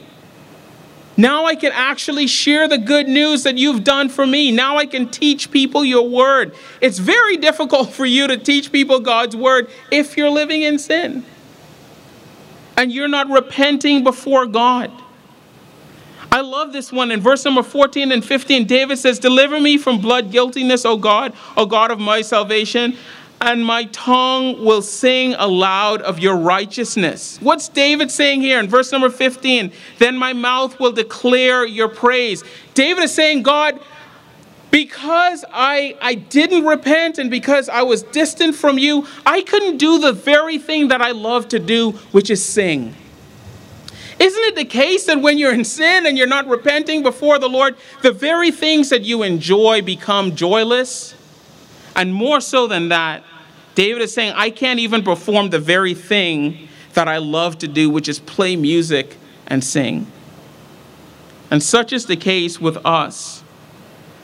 Now 1.18 1.46
I 1.46 1.56
can 1.56 1.72
actually 1.74 2.28
share 2.28 2.68
the 2.68 2.78
good 2.78 3.08
news 3.08 3.44
that 3.44 3.58
you've 3.58 3.84
done 3.84 4.08
for 4.08 4.26
me. 4.26 4.52
Now 4.52 4.78
I 4.78 4.86
can 4.86 5.10
teach 5.10 5.52
people 5.52 5.84
your 5.84 6.08
word. 6.08 6.56
It's 6.80 7.00
very 7.00 7.38
difficult 7.38 7.90
for 7.94 8.06
you 8.06 8.28
to 8.28 8.38
teach 8.38 8.72
people 8.72 9.00
God's 9.00 9.36
word 9.36 9.70
if 9.90 10.16
you're 10.16 10.30
living 10.30 10.62
in 10.62 10.78
sin 10.78 11.26
and 12.82 12.92
you're 12.92 13.08
not 13.08 13.30
repenting 13.30 14.04
before 14.04 14.48
God. 14.48 14.92
I 16.32 16.42
love 16.42 16.74
this 16.74 16.92
one. 16.92 17.12
In 17.12 17.22
verse 17.22 17.46
number 17.46 17.62
14 17.62 18.12
and 18.12 18.26
15, 18.26 18.66
David 18.66 18.98
says, 18.98 19.20
Deliver 19.20 19.60
me 19.60 19.78
from 19.78 20.02
blood 20.02 20.32
guiltiness, 20.32 20.84
O 20.84 20.98
God, 20.98 21.34
O 21.56 21.68
God 21.68 21.92
of 21.92 22.00
my 22.00 22.24
salvation, 22.24 22.98
and 23.40 23.64
my 23.64 23.84
tongue 23.92 24.66
will 24.66 24.82
sing 24.82 25.36
aloud 25.36 26.02
of 26.02 26.18
your 26.18 26.36
righteousness. 26.36 27.38
What's 27.40 27.70
David 27.70 28.10
saying 28.10 28.42
here 28.42 28.60
in 28.60 28.68
verse 28.68 28.92
number 28.92 29.12
15? 29.12 29.72
Then 30.00 30.18
my 30.18 30.34
mouth 30.34 30.80
will 30.80 30.92
declare 30.92 31.64
your 31.64 31.88
praise. 31.88 32.44
David 32.74 33.04
is 33.04 33.14
saying, 33.14 33.44
God, 33.44 33.80
because 34.72 35.44
I, 35.52 35.98
I 36.02 36.16
didn't 36.16 36.66
repent 36.66 37.18
and 37.18 37.30
because 37.30 37.68
I 37.68 37.82
was 37.84 38.04
distant 38.04 38.56
from 38.56 38.80
you, 38.80 39.06
I 39.26 39.42
couldn't 39.42 39.78
do 39.78 40.00
the 40.00 40.14
very 40.14 40.58
thing 40.58 40.88
that 40.88 41.02
I 41.02 41.12
love 41.12 41.50
to 41.50 41.60
do, 41.60 41.92
which 42.14 42.30
is 42.30 42.44
sing. 42.44 42.96
Isn't 44.18 44.44
it 44.44 44.56
the 44.56 44.66
case 44.66 45.06
that 45.06 45.22
when 45.22 45.38
you're 45.38 45.54
in 45.54 45.66
sin 45.66 46.06
and 46.06 46.18
you're 46.18 46.28
not 46.28 46.48
repenting 46.48 47.04
before 47.04 47.38
the 47.38 47.50
Lord, 47.50 47.76
the 48.02 48.12
very 48.12 48.52
things 48.52 48.90
that 48.90 49.02
you 49.02 49.24
enjoy 49.24 49.82
become 49.82 50.36
joyless? 50.36 51.16
And 51.96 52.14
more 52.14 52.40
so 52.40 52.68
than 52.68 52.90
that, 52.90 53.24
David 53.76 54.02
is 54.02 54.14
saying, 54.14 54.34
I 54.36 54.52
can't 54.52 54.80
even 54.80 55.04
perform 55.04 55.50
the 55.50 55.60
very 55.60 55.94
thing 55.94 56.70
that 56.94 57.08
I 57.08 57.18
love 57.18 57.58
to 57.60 57.68
do, 57.68 57.90
which 57.90 58.08
is 58.08 58.20
play 58.20 58.56
music 58.56 59.18
and 59.48 59.64
sing. 59.64 60.08
And 61.50 61.62
such 61.62 61.92
is 61.92 62.06
the 62.06 62.16
case 62.16 62.62
with 62.62 62.78
us 62.86 63.41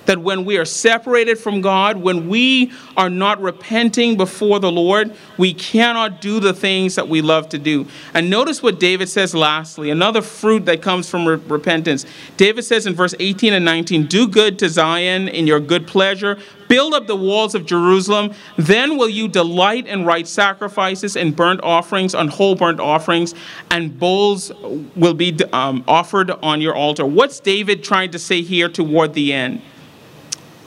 that 0.08 0.18
when 0.18 0.46
we 0.46 0.58
are 0.58 0.66
separated 0.66 1.38
from 1.38 1.62
God, 1.62 1.98
when 1.98 2.28
we 2.28 2.72
are 2.96 3.10
not 3.10 3.40
repenting 3.42 4.18
before 4.18 4.60
the 4.60 4.72
Lord, 4.72 5.14
we 5.38 5.54
cannot 5.54 6.22
do 6.22 6.40
the 6.40 6.54
things 6.54 6.96
that 6.96 7.08
we 7.08 7.22
love 7.22 7.50
to 7.50 7.60
do. 7.60 7.86
And 8.14 8.30
notice 8.30 8.64
what 8.64 8.80
David 8.80 9.10
says 9.10 9.36
lastly, 9.36 9.92
another 9.92 10.22
fruit 10.22 10.66
that 10.66 10.82
comes 10.82 11.10
from 11.10 11.28
re- 11.28 11.36
repentance. 11.36 12.06
David 12.38 12.64
says 12.64 12.88
in 12.88 12.96
verse 12.96 13.14
18 13.20 13.54
and 13.54 13.66
19, 13.66 14.08
Do 14.08 14.28
good 14.28 14.58
to 14.60 14.70
Zion 14.70 15.28
in 15.28 15.46
your 15.46 15.60
good 15.60 15.86
pleasure, 15.86 16.40
build 16.70 16.94
up 16.94 17.08
the 17.08 17.16
walls 17.16 17.54
of 17.54 17.66
Jerusalem. 17.66 18.34
Then 18.56 18.98
will 18.98 19.10
you 19.10 19.28
delight 19.28 19.88
in 19.88 20.06
right 20.06 20.28
sacrifices 20.28 21.18
and 21.18 21.36
burnt 21.36 21.62
offerings, 21.64 22.16
on 22.16 22.30
whole 22.30 22.56
burnt 22.56 22.80
offerings, 22.80 23.36
and 23.72 23.98
bulls 24.00 24.54
will 24.96 25.14
be 25.14 25.38
um, 25.52 25.84
offered 25.86 26.32
on 26.32 26.62
your 26.62 26.76
altar. 26.76 27.06
What's 27.06 27.42
David 27.42 27.84
trying 27.84 28.12
to 28.12 28.20
say 28.20 28.42
here 28.42 28.70
toward 28.70 29.14
the 29.14 29.34
end? 29.34 29.62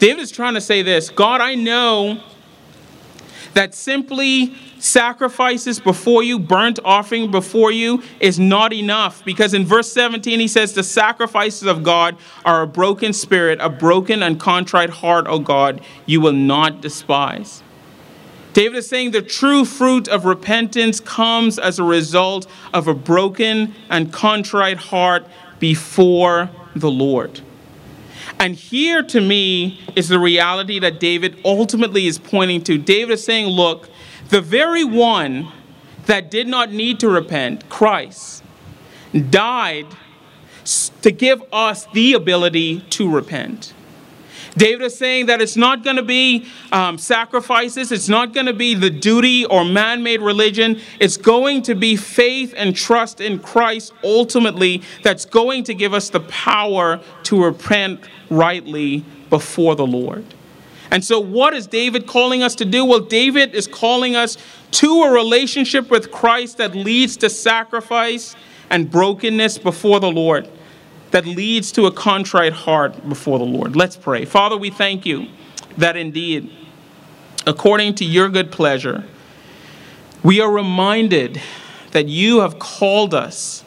David 0.01 0.23
is 0.23 0.33
trying 0.33 0.55
to 0.55 0.61
say 0.61 0.83
this 0.83 1.11
God, 1.11 1.41
I 1.41 1.55
know 1.55 2.21
that 3.55 3.75
simply 3.75 4.55
sacrifices 4.79 5.79
before 5.79 6.23
you, 6.23 6.39
burnt 6.39 6.79
offering 6.85 7.31
before 7.31 7.71
you, 7.71 8.03
is 8.19 8.39
not 8.39 8.73
enough. 8.73 9.23
Because 9.25 9.53
in 9.53 9.67
verse 9.67 9.93
17, 9.93 10.41
he 10.41 10.49
says, 10.49 10.73
The 10.73 10.83
sacrifices 10.83 11.65
of 11.65 11.83
God 11.83 12.17
are 12.45 12.63
a 12.63 12.67
broken 12.67 13.13
spirit, 13.13 13.59
a 13.61 13.69
broken 13.69 14.23
and 14.23 14.41
contrite 14.41 14.91
heart, 14.91 15.27
O 15.29 15.39
God, 15.39 15.83
you 16.07 16.21
will 16.21 16.33
not 16.33 16.81
despise. 16.81 17.63
David 18.55 18.79
is 18.79 18.89
saying 18.89 19.11
the 19.11 19.23
true 19.23 19.65
fruit 19.65 20.09
of 20.09 20.25
repentance 20.25 20.99
comes 20.99 21.59
as 21.59 21.79
a 21.79 21.85
result 21.85 22.47
of 22.73 22.89
a 22.89 22.95
broken 22.95 23.75
and 23.91 24.13
contrite 24.13 24.79
heart 24.79 25.27
before 25.61 26.51
the 26.75 26.91
Lord. 26.91 27.43
And 28.39 28.55
here 28.55 29.03
to 29.03 29.21
me 29.21 29.81
is 29.97 30.09
the 30.09 30.19
reality 30.19 30.79
that 30.81 31.01
David 31.01 31.41
ultimately 31.45 32.07
is 32.07 32.19
pointing 32.19 32.63
to. 32.65 32.79
David 32.79 33.15
is 33.15 33.25
saying, 33.25 33.47
look, 33.47 33.89
the 34.29 34.41
very 34.41 34.85
one 34.85 35.51
that 36.07 36.31
did 36.31 36.49
not 36.49 36.73
need 36.73 37.01
to 37.01 37.09
repent, 37.09 37.69
Christ, 37.69 38.43
died 39.31 39.87
to 41.03 41.11
give 41.11 41.43
us 41.53 41.87
the 41.87 42.15
ability 42.15 42.81
to 42.91 43.11
repent. 43.11 43.75
David 44.57 44.83
is 44.83 44.97
saying 44.97 45.27
that 45.27 45.41
it's 45.41 45.57
not 45.57 45.85
going 45.85 45.97
to 45.97 46.03
be 46.03 46.47
um, 46.73 46.99
sacrifices, 46.99 47.93
it's 47.93 48.09
not 48.09 48.33
going 48.33 48.47
to 48.47 48.53
be 48.53 48.75
the 48.75 48.91
duty 48.91 49.45
or 49.45 49.65
man 49.65 50.03
made 50.03 50.21
religion. 50.21 50.81
It's 50.99 51.17
going 51.17 51.63
to 51.63 51.75
be 51.75 51.97
faith 51.97 52.55
and 52.57 52.75
trust 52.75 53.21
in 53.21 53.39
Christ 53.39 53.93
ultimately 54.03 54.83
that's 55.03 55.25
going 55.25 55.65
to 55.65 55.75
give 55.75 55.95
us 55.95 56.11
the 56.11 56.21
power 56.21 57.01
to 57.25 57.45
repent 57.45 58.01
rightly 58.29 59.05
before 59.29 59.77
the 59.77 59.87
Lord. 59.87 60.25
And 60.91 61.05
so, 61.05 61.21
what 61.21 61.55
is 61.55 61.69
David 61.69 62.07
calling 62.07 62.43
us 62.43 62.57
to 62.57 62.65
do? 62.65 62.85
Well, 62.85 63.01
David 63.01 63.55
is 63.55 63.69
calling 63.69 64.17
us 64.17 64.37
to 64.73 65.03
a 65.05 65.13
relationship 65.13 65.89
with 65.89 66.11
Christ 66.11 66.59
that 66.59 66.75
leads 66.75 67.17
to 67.19 67.31
sacrifice 67.31 68.35
and 68.71 68.91
brokenness 68.91 69.59
before 69.59 70.01
the 70.01 70.11
Lord 70.11 70.49
that 71.11 71.27
leads 71.27 71.73
to 71.73 71.87
a 71.87 71.93
contrite 71.93 72.53
heart 72.53 73.09
before 73.09 73.39
the 73.39 73.45
Lord. 73.45 73.77
Let's 73.77 73.97
pray. 73.97 74.25
Father, 74.25 74.57
we 74.57 74.71
thank 74.71 75.05
you 75.05 75.29
that 75.77 75.97
indeed, 75.97 76.51
according 77.47 77.97
to 77.97 78.05
your 78.05 78.29
good 78.29 78.53
pleasure, 78.53 79.05
we 80.23 80.41
are 80.41 80.51
reminded 80.51 81.41
that 81.93 82.07
you 82.07 82.41
have 82.41 82.59
called 82.59 83.15
us 83.15 83.65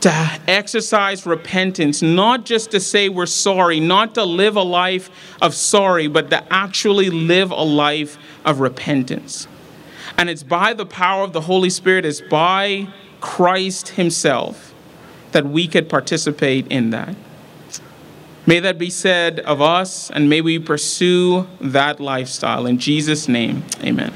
to 0.00 0.10
exercise 0.46 1.24
repentance, 1.24 2.02
not 2.02 2.44
just 2.44 2.72
to 2.72 2.80
say 2.80 3.08
we're 3.08 3.24
sorry, 3.24 3.80
not 3.80 4.14
to 4.14 4.24
live 4.24 4.56
a 4.56 4.62
life 4.62 5.10
of 5.40 5.54
sorry, 5.54 6.08
but 6.08 6.28
to 6.28 6.52
actually 6.52 7.08
live 7.08 7.50
a 7.50 7.62
life 7.62 8.18
of 8.44 8.60
repentance. 8.60 9.48
And 10.18 10.28
it's 10.28 10.42
by 10.42 10.74
the 10.74 10.84
power 10.84 11.24
of 11.24 11.32
the 11.32 11.40
Holy 11.40 11.70
Spirit, 11.70 12.04
it's 12.04 12.20
by 12.20 12.88
Christ 13.22 13.88
Himself 13.90 14.73
that 15.34 15.44
we 15.44 15.68
could 15.68 15.88
participate 15.88 16.66
in 16.68 16.90
that. 16.90 17.14
May 18.46 18.60
that 18.60 18.78
be 18.78 18.88
said 18.88 19.40
of 19.40 19.60
us, 19.60 20.10
and 20.10 20.30
may 20.30 20.40
we 20.40 20.58
pursue 20.58 21.46
that 21.60 22.00
lifestyle. 22.00 22.66
In 22.66 22.78
Jesus' 22.78 23.28
name, 23.28 23.64
amen. 23.82 24.12